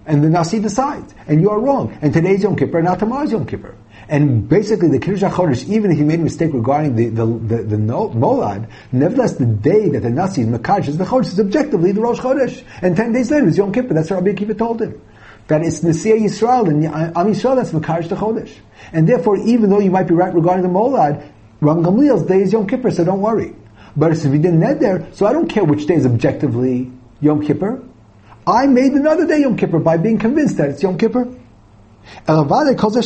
And 0.06 0.24
the 0.24 0.30
Nasi 0.30 0.60
decides, 0.60 1.13
and 1.28 1.41
you 1.41 1.50
are 1.50 1.60
wrong. 1.60 1.98
And 2.02 2.13
today's 2.13 2.43
Yom 2.43 2.56
Kippur, 2.56 2.82
not 2.82 3.00
tomorrow's 3.00 3.32
Yom 3.32 3.46
Kippur. 3.46 3.76
And 4.08 4.48
basically, 4.48 4.88
the 4.88 5.00
Kiddush 5.00 5.22
HaChodesh, 5.22 5.67
even 5.67 5.91
if 5.91 5.98
he 5.98 6.04
made 6.06 6.22
a 6.22 6.24
mistake 6.24 6.54
regarding 6.54 6.96
the, 6.96 7.10
the, 7.10 7.26
the, 7.26 7.63
the 7.63 7.76
Molad, 7.76 8.70
nevertheless, 8.93 9.34
the 9.34 9.46
day 9.46 9.89
that 9.89 10.00
the 10.00 10.10
Nasi 10.10 10.43
is 10.43 10.48
Makadosh 10.48 10.88
is 10.88 10.98
the 10.98 11.04
Chodesh 11.04 11.34
is 11.34 11.39
objectively 11.41 11.91
the 11.91 12.00
Rosh 12.00 12.20
Chodesh. 12.20 12.63
And 12.82 12.96
ten 12.96 13.12
days 13.12 13.30
later 13.30 13.48
is 13.48 13.58
Yom 13.58 13.74
Kippur. 13.74 13.93
That's 13.93 14.10
what 14.10 14.24
Rabbi 14.24 14.38
Akiva 14.38 14.58
told 14.58 14.82
him 14.82 15.02
that 15.48 15.62
it's 15.62 15.80
Nasiya 15.80 16.20
Yisrael 16.22 16.67
and 16.67 16.86
Am 16.86 17.13
Yisrael 17.13 17.56
that's 17.56 17.72
the 17.72 17.80
Chodesh. 17.80 18.56
And 18.93 19.08
therefore, 19.08 19.38
even 19.38 19.70
though 19.70 19.80
you 19.80 19.91
might 19.91 20.08
be 20.08 20.13
right 20.13 20.34
regarding 20.34 20.63
the 20.63 20.70
Molad, 20.70 21.30
Ram 21.60 21.84
Gamliel's 21.84 22.24
day 22.24 22.41
is 22.41 22.54
Yom 22.54 22.67
Kippur, 22.67 22.91
so 22.91 23.04
don't 23.04 23.22
worry. 23.22 23.56
But 23.96 24.12
if 24.12 24.24
we 24.26 24.38
didn't 24.38 24.60
neder, 24.60 25.13
so 25.15 25.26
I 25.26 25.34
don't 25.34 25.48
care 25.48 25.63
which 25.63 25.88
day 25.88 25.96
is 25.96 26.06
objectively 26.06 26.91
Yom 27.20 27.43
Kippur. 27.46 27.84
I 28.46 28.67
made 28.67 28.93
another 28.93 29.26
day 29.26 29.41
Yom 29.41 29.58
Kippur 29.58 29.80
by 29.80 29.98
being 29.98 30.20
convinced 30.20 30.58
that 30.58 30.70
it's 30.70 30.84
Yom 30.84 30.98
Kippur. 30.98 31.28
Elavade 32.28 32.78
calls 32.78 32.96
a 32.96 33.02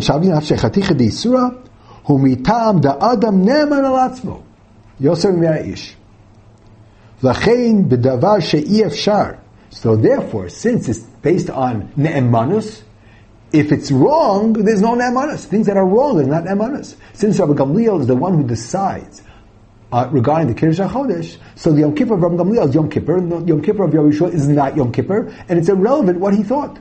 shavin 0.00 0.32
afshechaticha 0.32 0.96
di 0.96 1.08
isura, 1.08 1.66
hu 2.04 2.18
mitam 2.18 2.80
da 2.80 2.96
adam 3.12 3.44
neman 3.44 3.84
al 3.84 4.10
atzmo. 4.10 4.44
Yosef 5.00 5.34
she'i 8.42 8.82
efshar. 8.82 9.40
So 9.70 9.96
therefore, 9.96 10.50
since 10.50 10.88
it's 10.88 11.00
based 11.00 11.50
on 11.50 11.90
ne'emanus, 11.96 12.82
if 13.51 13.71
it's 13.71 13.91
wrong, 13.91 14.53
there's 14.53 14.81
no 14.81 14.95
ne'emanus. 14.95 15.45
Things 15.45 15.67
that 15.67 15.77
are 15.77 15.85
wrong 15.85 16.19
are 16.19 16.23
not 16.23 16.43
ne'emanus. 16.43 16.95
Since 17.13 17.39
Rabbi 17.39 17.53
Gamliel 17.53 18.01
is 18.01 18.07
the 18.07 18.15
one 18.15 18.35
who 18.35 18.47
decides 18.47 19.23
uh, 19.91 20.07
regarding 20.11 20.47
the 20.47 20.53
Kiddush 20.53 20.79
HaChodesh, 20.79 21.37
so 21.55 21.71
the 21.71 21.81
Yom 21.81 21.95
Kippur 21.95 22.13
of 22.13 22.21
Rabbi 22.21 22.35
Gamliel 22.35 22.69
is 22.69 22.75
Yom 22.75 22.89
Kippur, 22.89 23.17
and 23.17 23.31
the 23.31 23.41
Yom 23.45 23.61
Kippur 23.61 23.83
of 23.85 23.91
Yahushua 23.91 24.33
is 24.33 24.47
not 24.47 24.77
Yom 24.77 24.91
Kippur, 24.91 25.33
and 25.49 25.57
it's 25.57 25.69
irrelevant 25.69 26.19
what 26.19 26.35
he 26.35 26.43
thought. 26.43 26.79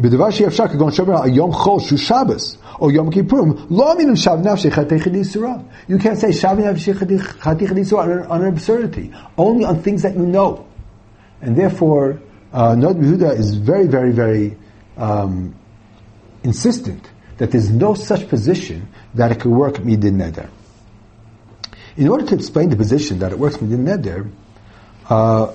בדבר 0.00 0.30
שאפשר 0.30 0.68
כגון 0.68 0.90
שומר 0.90 1.22
על 1.22 1.36
יום 1.36 1.52
חול 1.52 1.80
שהוא 1.80 1.98
שבס, 1.98 2.58
או 2.80 2.90
יום 2.90 3.10
כיפורים, 3.10 3.52
לא 3.70 3.92
אמינם 3.92 4.16
שב 4.16 4.38
נפשי 4.44 4.70
חתיכי 4.70 5.10
דיסורה. 5.10 5.54
You 5.88 5.94
can't 5.94 6.18
say 6.18 6.32
שב 6.32 6.56
נפשי 6.58 6.94
חתיכי 7.40 7.74
דיסורה 7.74 8.04
on 8.28 8.42
an 8.42 8.56
absurdity, 8.56 9.10
only 9.38 9.64
on 9.64 9.76
things 9.82 10.02
that 10.02 10.14
you 10.16 10.26
know. 10.26 10.64
And 11.42 11.56
therefore, 11.56 12.18
uh, 12.51 12.75
Nod 12.75 12.97
Yehuda 12.97 13.37
is 13.37 13.55
very, 13.55 13.87
very, 13.87 14.11
very 14.11 14.57
um, 14.97 15.55
insistent 16.43 17.09
that 17.37 17.51
there's 17.51 17.69
no 17.69 17.93
such 17.93 18.27
position 18.27 18.87
that 19.13 19.31
it 19.31 19.39
could 19.39 19.51
work 19.51 19.75
midin 19.75 20.15
neder. 20.15 20.49
In 21.95 22.07
order 22.07 22.25
to 22.25 22.35
explain 22.35 22.69
the 22.69 22.75
position 22.75 23.19
that 23.19 23.31
it 23.31 23.39
works 23.39 23.57
midin 23.57 23.85
neder, 23.85 24.31
uh, 25.09 25.53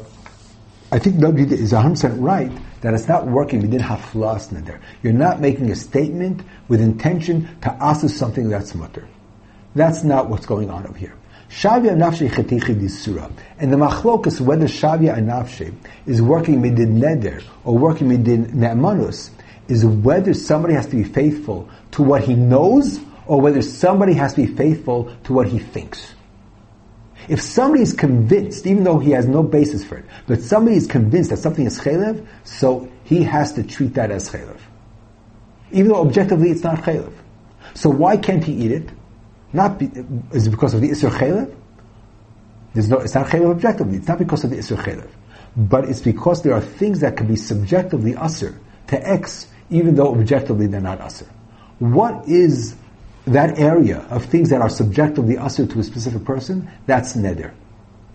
I 0.91 0.99
think 0.99 1.17
Nod 1.17 1.35
Yehuda 1.35 1.53
is 1.53 1.73
100% 1.73 2.21
right 2.21 2.53
that 2.81 2.95
it's 2.95 3.09
not 3.09 3.27
working 3.27 3.61
within 3.63 3.81
haflas 3.81 4.53
neder. 4.53 4.81
You're 5.03 5.13
not 5.13 5.41
making 5.41 5.71
a 5.71 5.75
statement 5.75 6.43
with 6.69 6.81
intention 6.81 7.49
to 7.63 7.73
ask 7.83 8.09
something 8.09 8.49
that's 8.49 8.75
mutter. 8.75 9.09
That's 9.75 10.05
not 10.05 10.29
what's 10.29 10.47
going 10.47 10.71
on 10.71 10.87
over 10.87 10.97
here. 10.97 11.15
Shavya 11.55 11.93
nafshe 11.95 12.29
chetichi 12.29 12.75
disura. 12.75 13.31
And 13.61 13.73
the 13.73 13.77
machlokas, 13.77 14.40
whether 14.40 14.67
shavya 14.67 15.17
and 15.17 15.29
nafshe 15.29 15.73
is 16.05 16.21
working 16.21 16.61
midin 16.61 16.99
neder 16.99 17.45
or 17.62 17.79
working 17.79 18.09
midin 18.09 18.53
ne'manus, 18.55 19.31
is 19.69 19.87
whether 19.87 20.35
somebody 20.35 20.75
has 20.75 20.87
to 20.87 20.97
be 20.97 21.05
faithful 21.05 21.69
to 21.93 22.03
what 22.03 22.25
he 22.25 22.35
knows 22.35 22.99
or 23.27 23.40
whether 23.40 23.62
somebody 23.62 24.14
has 24.14 24.35
to 24.35 24.45
be 24.45 24.53
faithful 24.53 25.14
to 25.23 25.33
what 25.33 25.47
he 25.47 25.61
thinks. 25.61 26.14
If 27.29 27.40
somebody 27.40 27.85
is 27.85 27.93
convinced, 27.93 28.67
even 28.67 28.83
though 28.83 28.99
he 28.99 29.12
has 29.12 29.27
no 29.27 29.45
basis 29.45 29.85
for 29.85 29.99
it, 29.99 30.07
but 30.27 30.43
somebody 30.43 30.77
is 30.77 30.88
convinced 30.88 31.31
that 31.31 31.38
something 31.38 31.67
is 31.67 31.79
chaylev, 31.79 32.27
so 32.43 32.90
he 33.05 33.23
has 33.23 33.53
to 33.53 33.62
treat 33.62 33.95
that 33.95 34.11
as 34.11 34.29
chaylev. 34.29 34.59
Even 35.71 35.93
though 35.93 36.01
objectively 36.01 36.51
it's 36.51 36.64
not 36.64 36.83
chaylev. 36.83 37.12
So 37.75 37.90
why 37.90 38.17
can't 38.17 38.43
he 38.43 38.53
eat 38.53 38.73
it? 38.73 38.90
Not 39.55 39.79
be, 39.79 39.87
is 40.33 40.47
it 40.47 40.51
because 40.51 40.75
of 40.75 40.83
the 40.83 40.90
isur 40.90 41.11
chaylev? 41.11 41.55
There's 42.75 42.88
no, 42.88 42.99
it's 42.99 43.14
not 43.14 43.29
chaylev 43.29 43.53
objectively. 43.53 43.97
It's 43.97 44.09
not 44.09 44.19
because 44.19 44.45
of 44.45 44.51
the 44.51 44.57
isur 44.57 44.77
chaylev. 44.77 45.09
But 45.57 45.88
it's 45.88 46.01
because 46.01 46.43
there 46.43 46.53
are 46.53 46.61
things 46.61 47.01
that 47.01 47.17
can 47.17 47.29
be 47.29 47.37
subjectively 47.37 48.12
usr 48.12 48.59
to 48.88 49.09
X, 49.09 49.47
even 49.71 49.95
though 49.95 50.12
objectively 50.12 50.67
they're 50.67 50.81
not 50.81 50.99
usr. 50.99 51.27
What 51.79 52.29
is 52.29 52.75
that 53.27 53.59
area 53.59 54.01
of 54.11 54.25
things 54.27 54.51
that 54.51 54.61
are 54.61 54.69
subjectively 54.69 55.38
usher 55.38 55.67
to 55.67 55.79
a 55.79 55.83
specific 55.83 56.25
person, 56.25 56.71
that's 56.87 57.14
neder. 57.14 57.53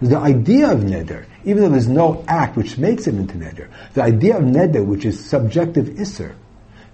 The 0.01 0.17
idea 0.17 0.71
of 0.71 0.81
neder, 0.81 1.25
even 1.43 1.63
though 1.63 1.69
there's 1.69 1.87
no 1.87 2.23
act 2.27 2.55
which 2.55 2.77
makes 2.77 3.07
it 3.07 3.15
into 3.15 3.35
neder, 3.35 3.69
the 3.93 4.03
idea 4.03 4.37
of 4.37 4.43
neder, 4.43 4.85
which 4.85 5.05
is 5.05 5.23
subjective 5.23 5.85
isser, 5.85 6.35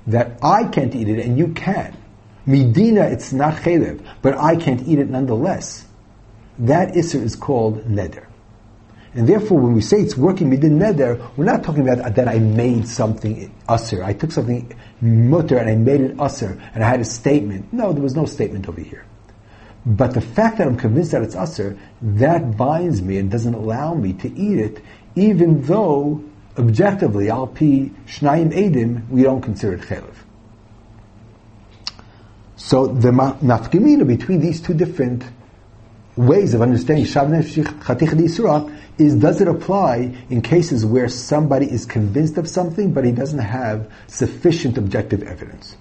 that 0.07 0.39
I 0.41 0.65
can't 0.65 0.95
eat 0.95 1.09
it 1.09 1.19
and 1.25 1.37
you 1.37 1.49
can. 1.49 1.95
Medina, 2.45 3.01
it's 3.01 3.33
not 3.33 3.55
chelev, 3.55 4.05
but 4.21 4.37
I 4.37 4.55
can't 4.55 4.87
eat 4.87 4.99
it 4.99 5.09
nonetheless. 5.09 5.85
That 6.59 6.93
isser 6.93 7.21
is 7.21 7.35
called 7.35 7.85
neder. 7.85 8.25
And 9.15 9.27
therefore, 9.27 9.59
when 9.59 9.73
we 9.73 9.81
say 9.81 10.01
it's 10.01 10.17
working 10.17 10.51
midin 10.51 10.77
neder, 10.77 11.35
we're 11.37 11.45
not 11.45 11.63
talking 11.63 11.87
about 11.87 12.15
that 12.15 12.27
I 12.27 12.39
made 12.39 12.87
something 12.87 13.53
usher. 13.67 14.03
I 14.03 14.13
took 14.13 14.31
something 14.31 14.73
mutter 15.01 15.57
and 15.57 15.69
I 15.69 15.75
made 15.75 16.01
it 16.01 16.19
usher 16.19 16.61
and 16.73 16.83
I 16.83 16.89
had 16.89 16.99
a 16.99 17.05
statement. 17.05 17.71
No, 17.71 17.93
there 17.93 18.03
was 18.03 18.15
no 18.15 18.25
statement 18.25 18.67
over 18.67 18.81
here. 18.81 19.05
But 19.85 20.13
the 20.13 20.21
fact 20.21 20.57
that 20.57 20.67
I'm 20.67 20.77
convinced 20.77 21.11
that 21.11 21.21
it's 21.21 21.35
usher, 21.35 21.77
that 22.01 22.57
binds 22.57 23.01
me 23.01 23.17
and 23.17 23.31
doesn't 23.31 23.53
allow 23.53 23.93
me 23.93 24.13
to 24.13 24.27
eat 24.37 24.59
it, 24.59 24.83
even 25.15 25.61
though 25.61 26.23
objectively, 26.57 27.29
al 27.29 27.47
pi 27.47 27.91
shnayim 28.07 28.51
edim, 28.51 29.07
we 29.09 29.23
don't 29.23 29.41
consider 29.41 29.75
it 29.75 29.81
chelev. 29.81 30.15
So 32.57 32.87
the 32.87 33.11
nafkamina 33.11 34.07
between 34.07 34.39
these 34.39 34.61
two 34.61 34.73
different 34.73 35.23
ways 36.15 36.53
of 36.53 36.61
understanding 36.61 37.05
Shav 37.05 37.27
Chaticha 37.27 38.79
is 38.97 39.15
does 39.15 39.41
it 39.41 39.47
apply 39.49 40.15
in 40.29 40.41
cases 40.41 40.85
where 40.85 41.09
somebody 41.09 41.69
is 41.69 41.85
convinced 41.85 42.37
of 42.37 42.47
something 42.47 42.93
but 42.93 43.03
he 43.03 43.11
doesn't 43.11 43.39
have 43.39 43.91
sufficient 44.07 44.77
objective 44.77 45.23
evidence? 45.23 45.75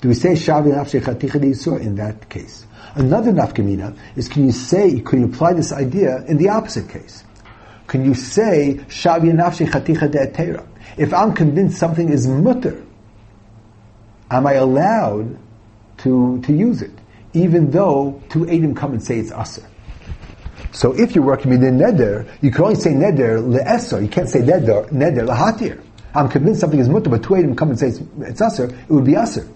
Do 0.00 0.08
we 0.08 0.14
say 0.14 0.30
Shav 0.32 0.64
Chaticha 0.64 1.80
in 1.80 1.94
that 1.96 2.28
case? 2.28 2.66
Another 2.94 3.30
nafkamina 3.30 3.96
is 4.16 4.28
can 4.28 4.44
you 4.44 4.52
say, 4.52 5.00
can 5.00 5.20
you 5.20 5.26
apply 5.26 5.52
this 5.52 5.70
idea 5.72 6.24
in 6.24 6.36
the 6.36 6.48
opposite 6.48 6.88
case? 6.88 7.22
Can 7.86 8.04
you 8.04 8.14
say 8.14 8.80
Shav 8.88 9.20
Chaticha 9.20 10.10
De'atera? 10.10 10.66
If 10.96 11.14
I'm 11.14 11.32
convinced 11.32 11.78
something 11.78 12.08
is 12.08 12.26
mutter, 12.26 12.84
am 14.30 14.48
I 14.48 14.54
allowed 14.54 15.38
to, 15.98 16.40
to 16.42 16.52
use 16.52 16.82
it? 16.82 16.92
Even 17.32 17.70
though 17.70 18.22
two 18.30 18.40
Adim 18.40 18.76
come 18.76 18.92
and 18.92 19.02
say 19.02 19.18
it's 19.18 19.32
Aser. 19.32 19.66
So 20.72 20.92
if 20.92 21.14
you're 21.14 21.24
working 21.24 21.50
with 21.50 21.60
the 21.60 21.68
neder, 21.68 22.28
you 22.42 22.50
can 22.50 22.64
only 22.64 22.76
say 22.76 22.90
neder 22.90 23.42
le'eser. 23.42 24.02
You 24.02 24.08
can't 24.08 24.28
say 24.28 24.40
neder 24.40 24.88
neder 24.90 25.26
lehatir. 25.26 25.82
I'm 26.14 26.28
convinced 26.28 26.60
something 26.60 26.80
is 26.80 26.88
mutter, 26.88 27.10
but 27.10 27.22
two 27.22 27.34
Adim 27.34 27.56
come 27.56 27.70
and 27.70 27.78
say 27.78 27.88
it's, 27.88 28.00
it's 28.20 28.40
aser. 28.40 28.64
It 28.64 28.90
would 28.90 29.04
be 29.04 29.14
aser. 29.14 29.48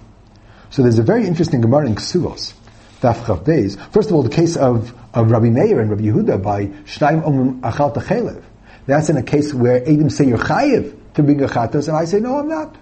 So 0.71 0.83
there's 0.83 0.99
a 0.99 1.03
very 1.03 1.27
interesting 1.27 1.61
Gemara 1.61 1.87
in 1.87 1.95
Ksuvos, 1.95 2.55
Daf 3.01 3.45
Beis. 3.45 3.79
First 3.93 4.11
of 4.11 4.17
all, 4.17 4.23
the 4.23 4.35
case 4.35 4.57
of, 4.57 4.95
of 5.13 5.31
Rabbi 5.31 5.51
Meir 5.51 5.81
and 5.81 5.91
Rabbi 5.91 6.05
Yehuda 6.05 6.43
by 6.43 6.67
Shnaim 6.67 7.23
Omim 7.25 7.61
Achal 7.61 7.95
Techelev. 7.95 8.43
That's 8.87 9.11
in 9.11 9.17
a 9.17 9.23
case 9.23 9.53
where 9.53 9.81
Adim 9.81 10.11
say 10.11 10.27
you're 10.27 10.39
chayiv 10.39 10.97
to 11.15 11.23
bring 11.23 11.43
a 11.43 11.47
chatas, 11.47 11.89
and 11.89 11.97
I 11.97 12.05
say 12.07 12.21
no, 12.21 12.39
I'm 12.39 12.49
not. 12.49 12.75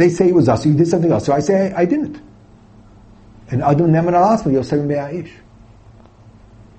They 0.00 0.08
say 0.08 0.28
it 0.28 0.34
was 0.34 0.48
us, 0.48 0.64
you 0.64 0.72
did 0.72 0.88
something 0.88 1.12
else. 1.12 1.26
So 1.26 1.34
I 1.34 1.40
say 1.40 1.74
I, 1.74 1.82
I 1.82 1.84
didn't. 1.84 2.22
And 3.50 3.62
Adam 3.62 3.92
Neman 3.92 4.14
al 4.14 4.32
Asma, 4.32 4.50
Yosef 4.50 4.82
Me'a'ish. 4.82 5.30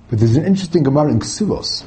But 0.10 0.18
there's 0.18 0.36
an 0.38 0.46
interesting 0.46 0.82
Gemara 0.82 1.12
in 1.12 1.20
Ksuvos, 1.20 1.86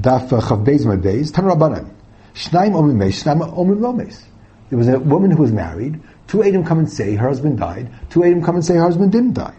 Daf 0.00 0.32
uh, 0.32 0.40
Chav 0.40 0.64
Beis 0.64 0.86
Beis, 1.02 1.34
Tan 1.34 1.44
Rabbanan. 1.44 1.94
Shnaim 2.32 2.72
Omim 2.72 2.94
Meis, 2.94 3.22
Shnaim 3.22 3.54
Omim 3.54 3.78
Lomes. 3.78 4.24
There 4.70 4.78
was 4.78 4.88
a 4.88 4.98
woman 4.98 5.30
who 5.32 5.42
was 5.42 5.52
married, 5.52 6.00
two 6.28 6.42
Adam 6.42 6.64
come 6.64 6.78
and 6.78 6.90
say 6.90 7.14
her 7.14 7.28
husband 7.28 7.58
died, 7.58 7.92
two 8.08 8.24
Adam 8.24 8.42
come 8.42 8.54
and 8.54 8.64
say 8.64 8.76
her 8.76 8.82
husband 8.82 9.12
didn't 9.12 9.34
die. 9.34 9.56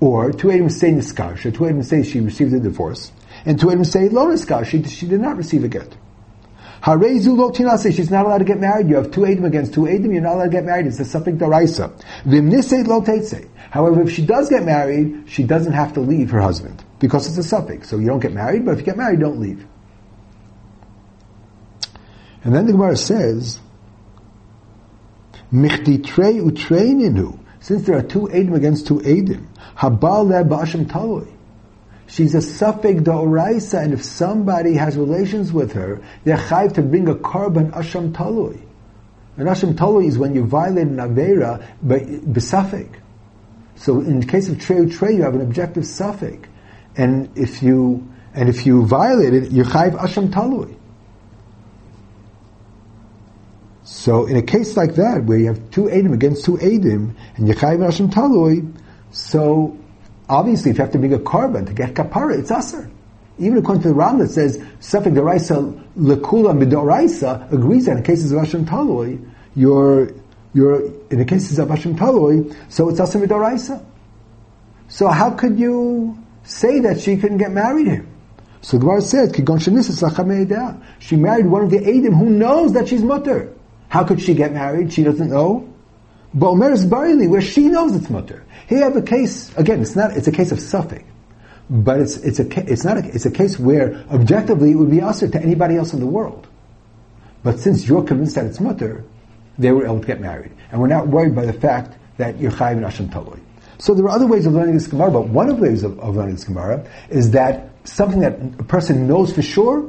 Or 0.00 0.32
two 0.32 0.50
Adam 0.50 0.70
say 0.70 0.90
Niskarsha, 0.90 1.54
two 1.54 1.66
Adam 1.66 1.84
say 1.84 2.02
she 2.02 2.18
received 2.18 2.52
a 2.52 2.58
divorce, 2.58 3.12
and 3.46 3.60
two 3.60 3.70
Adam 3.70 3.84
say 3.84 4.08
Lo 4.08 4.26
Niskarsha, 4.26 4.88
she 4.88 5.06
did 5.06 5.20
not 5.20 5.36
receive 5.36 5.62
a 5.62 5.68
get. 5.68 5.96
Harezu 6.84 7.34
lo 7.34 7.50
tinase, 7.50 7.94
she's 7.96 8.10
not 8.10 8.26
allowed 8.26 8.38
to 8.38 8.44
get 8.44 8.60
married. 8.60 8.90
You 8.90 8.96
have 8.96 9.10
two 9.10 9.22
Adim 9.22 9.46
against 9.46 9.72
two 9.72 9.82
Adim, 9.82 10.12
you're 10.12 10.20
not 10.20 10.34
allowed 10.34 10.44
to 10.44 10.50
get 10.50 10.64
married. 10.66 10.86
It's 10.86 11.00
a 11.00 11.04
something 11.06 11.38
daraisa. 11.38 11.90
Vimnise 12.24 12.86
lo. 12.86 13.02
However, 13.70 14.02
if 14.02 14.12
she 14.12 14.24
does 14.24 14.50
get 14.50 14.64
married, 14.64 15.24
she 15.26 15.44
doesn't 15.44 15.72
have 15.72 15.94
to 15.94 16.00
leave 16.00 16.30
her 16.30 16.42
husband 16.42 16.84
because 16.98 17.26
it's 17.26 17.38
a 17.38 17.42
suffix. 17.42 17.88
So 17.88 17.96
you 17.96 18.06
don't 18.06 18.20
get 18.20 18.34
married, 18.34 18.66
but 18.66 18.72
if 18.72 18.80
you 18.80 18.84
get 18.84 18.98
married, 18.98 19.20
don't 19.20 19.40
leave. 19.40 19.66
And 22.42 22.54
then 22.54 22.66
the 22.66 22.72
Gemara 22.72 22.98
says, 22.98 23.58
Michditrei 25.50 26.38
utreininu. 26.38 27.38
Since 27.60 27.86
there 27.86 27.96
are 27.96 28.02
two 28.02 28.28
Adim 28.28 28.54
against 28.54 28.86
two 28.86 28.98
Adim, 28.98 29.46
Habal 29.76 30.28
le 30.28 30.44
ba'asham 30.44 30.84
taloi. 30.84 31.33
She's 32.06 32.34
a 32.34 32.42
suffix 32.42 33.00
da'oraisa, 33.00 33.82
and 33.82 33.92
if 33.94 34.04
somebody 34.04 34.74
has 34.74 34.96
relations 34.96 35.52
with 35.52 35.72
her, 35.72 36.02
they're 36.24 36.36
chayv 36.36 36.74
to 36.74 36.82
bring 36.82 37.08
a 37.08 37.14
korban 37.14 37.72
asham 37.72 38.12
talui. 38.12 38.60
An 39.36 39.46
asham 39.46 39.74
talui 39.74 40.06
is 40.06 40.18
when 40.18 40.34
you 40.34 40.44
violate 40.44 40.86
an 40.86 40.96
avera, 40.96 41.66
but 41.82 42.02
besafik. 42.02 43.00
So 43.76 44.00
in 44.00 44.20
the 44.20 44.26
case 44.26 44.48
of 44.48 44.60
treu 44.60 44.90
trey, 44.90 45.16
you 45.16 45.22
have 45.22 45.34
an 45.34 45.40
objective 45.40 45.86
suffix, 45.86 46.48
and 46.96 47.30
if 47.36 47.62
you 47.62 48.08
and 48.34 48.48
if 48.48 48.66
you 48.66 48.84
violate 48.84 49.32
it, 49.32 49.50
you're 49.50 49.64
chayv 49.64 49.98
asham 49.98 50.30
talui. 50.30 50.76
So 53.82 54.26
in 54.26 54.36
a 54.36 54.42
case 54.42 54.76
like 54.76 54.96
that, 54.96 55.24
where 55.24 55.38
you 55.38 55.46
have 55.46 55.70
two 55.70 55.84
Adim 55.84 56.12
against 56.12 56.44
two 56.44 56.56
Adim, 56.56 57.14
and 57.36 57.46
you're 57.46 57.56
chayv 57.56 57.78
asham 57.78 58.12
talui, 58.12 58.72
so 59.10 59.76
Obviously, 60.28 60.70
if 60.70 60.78
you 60.78 60.82
have 60.84 60.92
to 60.92 60.98
bring 60.98 61.12
a 61.12 61.18
korban 61.18 61.66
to 61.66 61.74
get 61.74 61.94
kapara, 61.94 62.38
it's 62.38 62.50
aser. 62.50 62.90
Even 63.38 63.58
according 63.58 63.82
to 63.82 63.88
the 63.88 63.94
Ram 63.94 64.18
that 64.18 64.30
says 64.30 64.58
Sefik 64.80 65.14
Daraisa 65.14 65.82
Lekula 65.98 66.56
Midoraisa 66.56 67.52
agrees 67.52 67.86
that 67.86 67.96
in 67.96 68.02
cases 68.02 68.32
of 68.32 68.38
Hashem 68.38 68.64
Taloi, 68.64 69.20
you're, 69.56 70.12
you're, 70.54 70.86
in 71.10 71.18
the 71.18 71.24
cases 71.24 71.58
of 71.58 71.68
Hashem 71.68 71.96
Taloi, 71.96 72.54
so 72.68 72.88
it's 72.88 73.00
Aser 73.00 73.18
Midoraisa. 73.18 73.84
So 74.88 75.08
how 75.08 75.30
could 75.30 75.58
you 75.58 76.18
say 76.44 76.80
that 76.80 77.00
she 77.00 77.16
couldn't 77.16 77.38
get 77.38 77.50
married 77.50 77.88
him? 77.88 78.08
So 78.60 78.78
the 78.78 78.86
Gemara 78.86 79.02
says, 79.02 79.32
She 81.00 81.16
married 81.16 81.46
one 81.46 81.64
of 81.64 81.70
the 81.70 81.78
Adim 81.78 82.16
who 82.18 82.30
knows 82.30 82.72
that 82.72 82.88
she's 82.88 83.02
mutter. 83.02 83.52
How 83.88 84.04
could 84.04 84.22
she 84.22 84.34
get 84.34 84.54
married? 84.54 84.92
She 84.92 85.02
doesn't 85.02 85.28
know. 85.28 85.73
But 86.34 86.50
Omer's 86.50 86.84
Barili, 86.84 87.28
where 87.28 87.40
she 87.40 87.68
knows 87.68 87.94
it's 87.94 88.10
mutter. 88.10 88.44
Here 88.68 88.80
have 88.80 88.96
a 88.96 89.02
case, 89.02 89.54
again, 89.56 89.80
it's 89.80 89.94
not, 89.94 90.16
it's 90.16 90.26
a 90.26 90.32
case 90.32 90.50
of 90.50 90.58
suffix. 90.58 91.04
But 91.70 92.00
it's, 92.00 92.16
it's 92.18 92.40
a, 92.40 92.70
it's 92.70 92.84
not 92.84 92.98
a, 92.98 93.06
it's 93.06 93.24
a 93.24 93.30
case 93.30 93.58
where 93.58 93.94
objectively 94.10 94.72
it 94.72 94.74
would 94.74 94.90
be 94.90 95.00
usher 95.00 95.28
to 95.28 95.40
anybody 95.40 95.76
else 95.76 95.92
in 95.92 96.00
the 96.00 96.06
world. 96.06 96.46
But 97.42 97.60
since 97.60 97.86
you're 97.86 98.02
convinced 98.02 98.34
that 98.34 98.46
it's 98.46 98.60
mutter, 98.60 99.04
they 99.58 99.70
were 99.70 99.84
able 99.84 100.00
to 100.00 100.06
get 100.06 100.20
married. 100.20 100.52
And 100.72 100.80
we're 100.80 100.88
not 100.88 101.06
worried 101.06 101.34
by 101.34 101.46
the 101.46 101.52
fact 101.52 101.96
that 102.16 102.38
you're 102.38 102.50
chayiv 102.50 102.72
and 102.72 102.84
Hashem 102.84 103.10
Toloi. 103.10 103.40
So 103.78 103.94
there 103.94 104.04
are 104.06 104.10
other 104.10 104.26
ways 104.26 104.46
of 104.46 104.52
learning 104.54 104.74
this 104.74 104.86
Gemara, 104.86 105.10
but 105.10 105.28
one 105.28 105.48
of 105.48 105.56
the 105.56 105.62
ways 105.62 105.84
of, 105.84 105.98
of 106.00 106.16
learning 106.16 106.34
this 106.34 106.44
Gemara 106.44 106.88
is 107.10 107.30
that 107.30 107.70
something 107.84 108.20
that 108.20 108.34
a 108.58 108.64
person 108.64 109.06
knows 109.06 109.32
for 109.32 109.42
sure, 109.42 109.88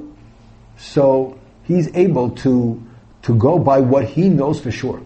so 0.77 1.39
he's 1.63 1.93
able 1.95 2.31
to, 2.31 2.81
to 3.23 3.35
go 3.35 3.57
by 3.57 3.79
what 3.79 4.05
he 4.05 4.29
knows 4.29 4.59
for 4.59 4.71
sure. 4.71 5.01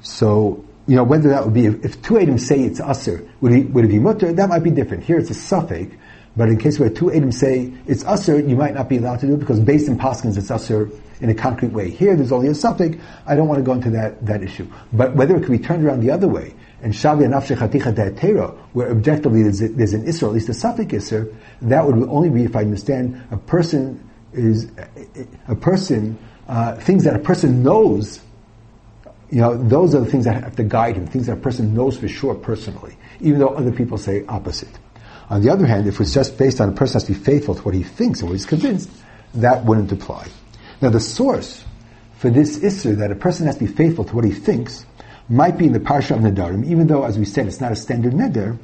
So 0.00 0.64
you 0.88 0.96
know, 0.96 1.04
whether 1.04 1.28
that 1.28 1.44
would 1.44 1.52
be, 1.52 1.66
if, 1.66 1.84
if 1.84 2.02
two 2.02 2.18
Adam 2.18 2.38
say 2.38 2.60
it's 2.60 2.80
Aser, 2.80 3.28
would, 3.42 3.74
would 3.74 3.84
it 3.84 3.88
be 3.88 3.98
Mutter? 3.98 4.32
That 4.32 4.48
might 4.48 4.62
be 4.62 4.70
different. 4.70 5.04
Here 5.04 5.18
it's 5.18 5.28
a 5.28 5.34
suffix, 5.34 5.94
but 6.34 6.48
in 6.48 6.56
case 6.56 6.78
where 6.78 6.88
two 6.88 7.12
Adam 7.12 7.30
say 7.30 7.74
it's 7.86 8.04
Aser, 8.06 8.40
you 8.40 8.56
might 8.56 8.72
not 8.72 8.88
be 8.88 8.96
allowed 8.96 9.20
to 9.20 9.26
do 9.26 9.34
it 9.34 9.38
because 9.38 9.60
based 9.60 9.86
in 9.86 9.98
Paskins 9.98 10.38
it's 10.38 10.50
Aser 10.50 10.90
in 11.20 11.28
a 11.28 11.34
concrete 11.34 11.72
way. 11.72 11.90
Here 11.90 12.16
there's 12.16 12.32
only 12.32 12.48
a 12.48 12.54
suffix. 12.54 12.96
I 13.26 13.36
don't 13.36 13.48
want 13.48 13.58
to 13.58 13.64
go 13.64 13.72
into 13.72 13.90
that, 13.90 14.24
that 14.24 14.42
issue. 14.42 14.66
But 14.94 15.14
whether 15.14 15.36
it 15.36 15.40
could 15.40 15.52
be 15.52 15.58
turned 15.58 15.84
around 15.84 16.00
the 16.00 16.10
other 16.10 16.26
way, 16.26 16.54
and 16.80 16.94
Shavi 16.94 17.26
Anafshe 17.26 17.56
Chaticha 17.56 17.92
Da'atera, 17.92 18.56
where 18.72 18.90
objectively 18.90 19.42
there's, 19.42 19.60
a, 19.60 19.68
there's 19.68 19.92
an 19.92 20.06
Isser, 20.06 20.22
at 20.22 20.32
least 20.32 20.48
a 20.48 20.54
suffix 20.54 20.90
Isser, 20.94 21.34
that 21.60 21.84
would 21.84 22.08
only 22.08 22.30
be 22.30 22.44
if 22.44 22.56
I 22.56 22.60
understand 22.60 23.22
a 23.30 23.36
person 23.36 24.08
is, 24.32 24.70
a 25.48 25.54
person, 25.54 26.18
uh, 26.46 26.76
things 26.76 27.04
that 27.04 27.14
a 27.14 27.18
person 27.18 27.62
knows 27.62 28.20
you 29.30 29.40
know, 29.40 29.56
those 29.56 29.94
are 29.94 30.00
the 30.00 30.10
things 30.10 30.24
that 30.24 30.42
have 30.42 30.56
to 30.56 30.64
guide 30.64 30.96
him, 30.96 31.06
things 31.06 31.26
that 31.26 31.34
a 31.34 31.40
person 31.40 31.74
knows 31.74 31.98
for 31.98 32.08
sure 32.08 32.34
personally, 32.34 32.96
even 33.20 33.38
though 33.38 33.48
other 33.48 33.72
people 33.72 33.98
say 33.98 34.24
opposite. 34.26 34.78
On 35.30 35.42
the 35.42 35.50
other 35.50 35.66
hand, 35.66 35.86
if 35.86 36.00
it's 36.00 36.14
just 36.14 36.38
based 36.38 36.60
on 36.60 36.70
a 36.70 36.72
person 36.72 36.94
has 36.94 37.04
to 37.04 37.12
be 37.12 37.18
faithful 37.18 37.54
to 37.54 37.62
what 37.62 37.74
he 37.74 37.82
thinks 37.82 38.20
and 38.20 38.30
what 38.30 38.34
he's 38.34 38.46
convinced, 38.46 38.90
that 39.34 39.64
wouldn't 39.64 39.92
apply. 39.92 40.26
Now 40.80 40.88
the 40.88 41.00
source 41.00 41.64
for 42.16 42.30
this 42.30 42.62
issue 42.62 42.96
that 42.96 43.12
a 43.12 43.14
person 43.14 43.46
has 43.46 43.56
to 43.56 43.66
be 43.66 43.72
faithful 43.72 44.04
to 44.04 44.14
what 44.14 44.24
he 44.24 44.32
thinks 44.32 44.86
might 45.28 45.58
be 45.58 45.66
in 45.66 45.72
the 45.72 45.80
parsha 45.80 46.12
of 46.12 46.22
Nadarim, 46.22 46.64
even 46.64 46.86
though, 46.86 47.04
as 47.04 47.18
we 47.18 47.26
said, 47.26 47.46
it's 47.46 47.60
not 47.60 47.70
a 47.70 47.76
standard 47.76 48.14
neder, 48.14 48.58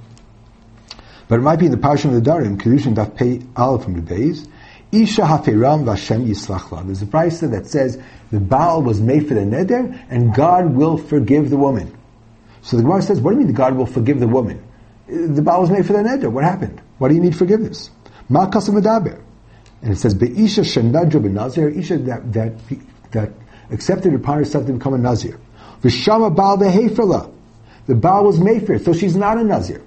but 1.28 1.38
it 1.38 1.42
might 1.42 1.58
be 1.58 1.66
in 1.66 1.72
the 1.72 1.78
parsha 1.78 2.06
of 2.06 2.22
Nadarim, 2.22 2.58
Kedushin 2.58 2.94
Daf 2.94 3.16
Pei 3.16 3.42
Aleph 3.56 3.84
from 3.84 3.94
the 3.94 4.00
days, 4.00 4.48
Isha 4.94 5.22
hafiram 5.22 5.84
v'Hashem 5.84 6.26
yislachla. 6.26 6.86
There's 6.86 7.02
a 7.02 7.06
brisa 7.06 7.50
that 7.50 7.66
says 7.66 8.00
the 8.30 8.40
Baal 8.40 8.82
was 8.82 9.00
made 9.00 9.26
for 9.28 9.34
the 9.34 9.40
neder, 9.40 9.98
and 10.08 10.34
God 10.34 10.74
will 10.74 10.96
forgive 10.96 11.50
the 11.50 11.56
woman. 11.56 11.96
So 12.62 12.76
the 12.76 12.82
Gemara 12.82 13.02
says, 13.02 13.20
what 13.20 13.32
do 13.32 13.40
you 13.40 13.46
mean 13.46 13.54
God 13.54 13.76
will 13.76 13.86
forgive 13.86 14.20
the 14.20 14.28
woman? 14.28 14.62
The 15.06 15.42
Baal 15.42 15.60
was 15.60 15.70
made 15.70 15.86
for 15.86 15.92
the 15.92 15.98
neder. 15.98 16.30
What 16.30 16.44
happened? 16.44 16.80
Why 16.98 17.08
do 17.08 17.14
you 17.14 17.20
need 17.20 17.36
forgiveness? 17.36 17.90
Ma. 18.28 18.44
And 18.44 19.92
it 19.92 19.96
says, 19.96 20.14
Be'isha 20.14 20.64
shenadra 20.64 21.20
b'nazir, 21.20 21.76
Isha 21.76 21.98
that, 21.98 22.32
that, 22.32 22.52
that 23.12 23.32
accepted 23.70 24.14
upon 24.14 24.38
herself 24.38 24.66
to 24.66 24.72
become 24.72 24.94
a 24.94 24.98
Nazir. 24.98 25.38
V'shama 25.82 26.34
Baal 26.34 26.56
be'heferla. 26.56 27.32
The 27.86 27.94
Baal 27.94 28.24
was 28.24 28.40
made 28.40 28.66
for 28.66 28.74
it, 28.74 28.84
so 28.84 28.94
she's 28.94 29.16
not 29.16 29.38
a 29.38 29.44
Nazir. 29.44 29.82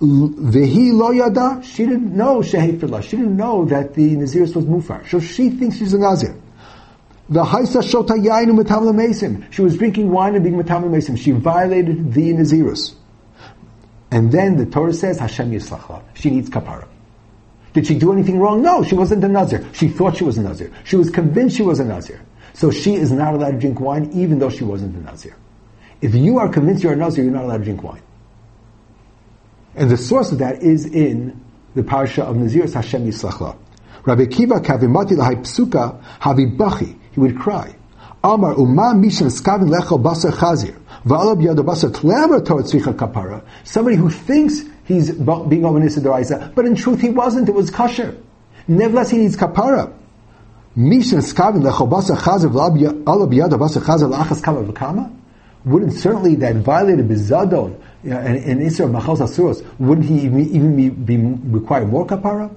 Vehi 0.00 0.92
lo 0.92 1.10
yada, 1.10 1.60
she 1.62 1.84
didn't 1.84 2.16
know 2.16 2.38
shehefirlah. 2.38 3.02
She 3.02 3.16
didn't 3.16 3.36
know 3.36 3.66
that 3.66 3.94
the 3.94 4.16
Naziris 4.16 4.56
was 4.56 4.64
mufar. 4.64 5.06
So 5.08 5.20
she 5.20 5.50
thinks 5.50 5.76
she's 5.76 5.92
a 5.92 5.98
Nazir. 5.98 6.34
The 7.28 7.44
haisa 7.44 7.82
shota 7.82 8.16
yainu 8.16 8.58
mesim. 8.94 9.52
She 9.52 9.60
was 9.60 9.76
drinking 9.76 10.10
wine 10.10 10.34
and 10.34 10.42
being 10.42 10.56
metam 10.56 10.84
mesim. 10.84 11.18
She 11.18 11.32
violated 11.32 12.14
the 12.14 12.32
Nazirus. 12.32 12.94
And 14.10 14.32
then 14.32 14.56
the 14.56 14.66
Torah 14.66 14.94
says 14.94 15.18
Hashem 15.18 15.52
yislachla. 15.52 16.02
She 16.14 16.30
needs 16.30 16.48
kapara. 16.48 16.88
Did 17.74 17.86
she 17.86 17.96
do 17.96 18.12
anything 18.12 18.40
wrong? 18.40 18.62
No, 18.62 18.82
she 18.82 18.94
wasn't 18.94 19.22
a 19.22 19.28
Nazir. 19.28 19.64
She 19.74 19.88
thought 19.88 20.16
she 20.16 20.24
was 20.24 20.38
a 20.38 20.42
Nazir. 20.42 20.72
She 20.84 20.96
was 20.96 21.10
convinced 21.10 21.56
she 21.56 21.62
was 21.62 21.78
a 21.78 21.84
Nazir. 21.84 22.20
So 22.54 22.70
she 22.70 22.94
is 22.94 23.12
not 23.12 23.34
allowed 23.34 23.52
to 23.52 23.58
drink 23.58 23.78
wine 23.78 24.10
even 24.12 24.38
though 24.38 24.50
she 24.50 24.64
wasn't 24.64 24.96
a 24.96 25.00
Nazir. 25.00 25.36
If 26.00 26.14
you 26.14 26.38
are 26.38 26.48
convinced 26.48 26.82
you're 26.82 26.94
a 26.94 26.96
Nazir, 26.96 27.24
you're 27.24 27.32
not 27.32 27.44
allowed 27.44 27.58
to 27.58 27.64
drink 27.64 27.82
wine. 27.82 28.02
And 29.74 29.90
the 29.90 29.96
source 29.96 30.32
of 30.32 30.38
that 30.38 30.62
is 30.62 30.86
in 30.86 31.40
the 31.74 31.82
parsha 31.82 32.22
of 32.24 32.36
Nazir 32.36 32.70
Hashem 32.70 33.06
Yislachla. 33.06 33.56
Rabbi 34.04 34.26
Kiva 34.26 34.60
kavimati 34.60 35.12
lahai 35.12 35.36
psuka 35.36 36.02
havi 36.20 36.56
bachi. 36.56 36.96
He 37.12 37.20
would 37.20 37.38
cry. 37.38 37.74
Amar 38.24 38.54
umma 38.54 38.94
mishan 38.94 39.30
skavin 39.30 39.70
lecho 39.70 40.02
basar 40.02 40.32
chazir. 40.32 40.76
Va'alab 41.04 41.42
yado 41.42 41.64
basar 41.64 41.90
tlever 41.90 42.44
torah 42.44 42.62
tzricha 42.62 42.94
kapara. 42.94 43.44
Somebody 43.64 43.96
who 43.96 44.10
thinks 44.10 44.62
he's 44.84 45.12
being 45.12 45.64
ominous 45.64 45.96
in 45.96 46.02
but 46.54 46.64
in 46.64 46.74
truth 46.74 47.00
he 47.00 47.10
wasn't. 47.10 47.48
It 47.48 47.54
was 47.54 47.70
kosher. 47.70 48.16
Nevertheless, 48.66 49.10
he 49.10 49.18
needs 49.18 49.36
kapara. 49.36 49.92
Mishan 50.76 51.22
skavin 51.22 51.62
lecho 51.62 51.88
basar 51.88 52.16
chazir 52.16 52.50
va'alab 52.50 53.32
yado 53.32 53.58
basar 53.58 53.82
chazir 53.82 54.12
la'achas 54.12 54.42
kama 54.42 54.64
v'kama. 54.64 55.16
Wouldn't 55.64 55.92
certainly 55.92 56.36
that 56.36 56.56
violated 56.56 57.06
bizadon 57.06 57.78
and 58.04 58.36
in 58.36 58.60
Israel 58.62 58.88
machal 58.88 59.16
asuros, 59.16 59.64
wouldn't 59.78 60.06
he 60.06 60.20
even, 60.22 60.76
be, 60.76 60.88
be 60.88 61.16
require 61.50 61.86
more 61.86 62.06
kapara? 62.06 62.54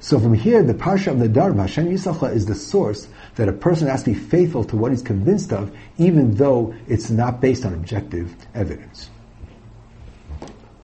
So 0.00 0.18
from 0.18 0.34
here, 0.34 0.64
the 0.64 0.74
Parsha 0.74 1.12
of 1.12 1.18
Nadar, 1.18 1.56
Hashem 1.56 1.86
Yisrael 1.86 2.34
is 2.34 2.46
the 2.46 2.56
source 2.56 3.06
that 3.36 3.48
a 3.48 3.52
person 3.52 3.86
has 3.86 4.02
to 4.02 4.10
be 4.10 4.18
faithful 4.18 4.64
to 4.64 4.76
what 4.76 4.90
he's 4.90 5.00
convinced 5.00 5.52
of, 5.52 5.72
even 5.96 6.34
though 6.34 6.74
it's 6.88 7.08
not 7.08 7.40
based 7.40 7.64
on 7.64 7.72
objective 7.72 8.34
evidence. 8.52 9.10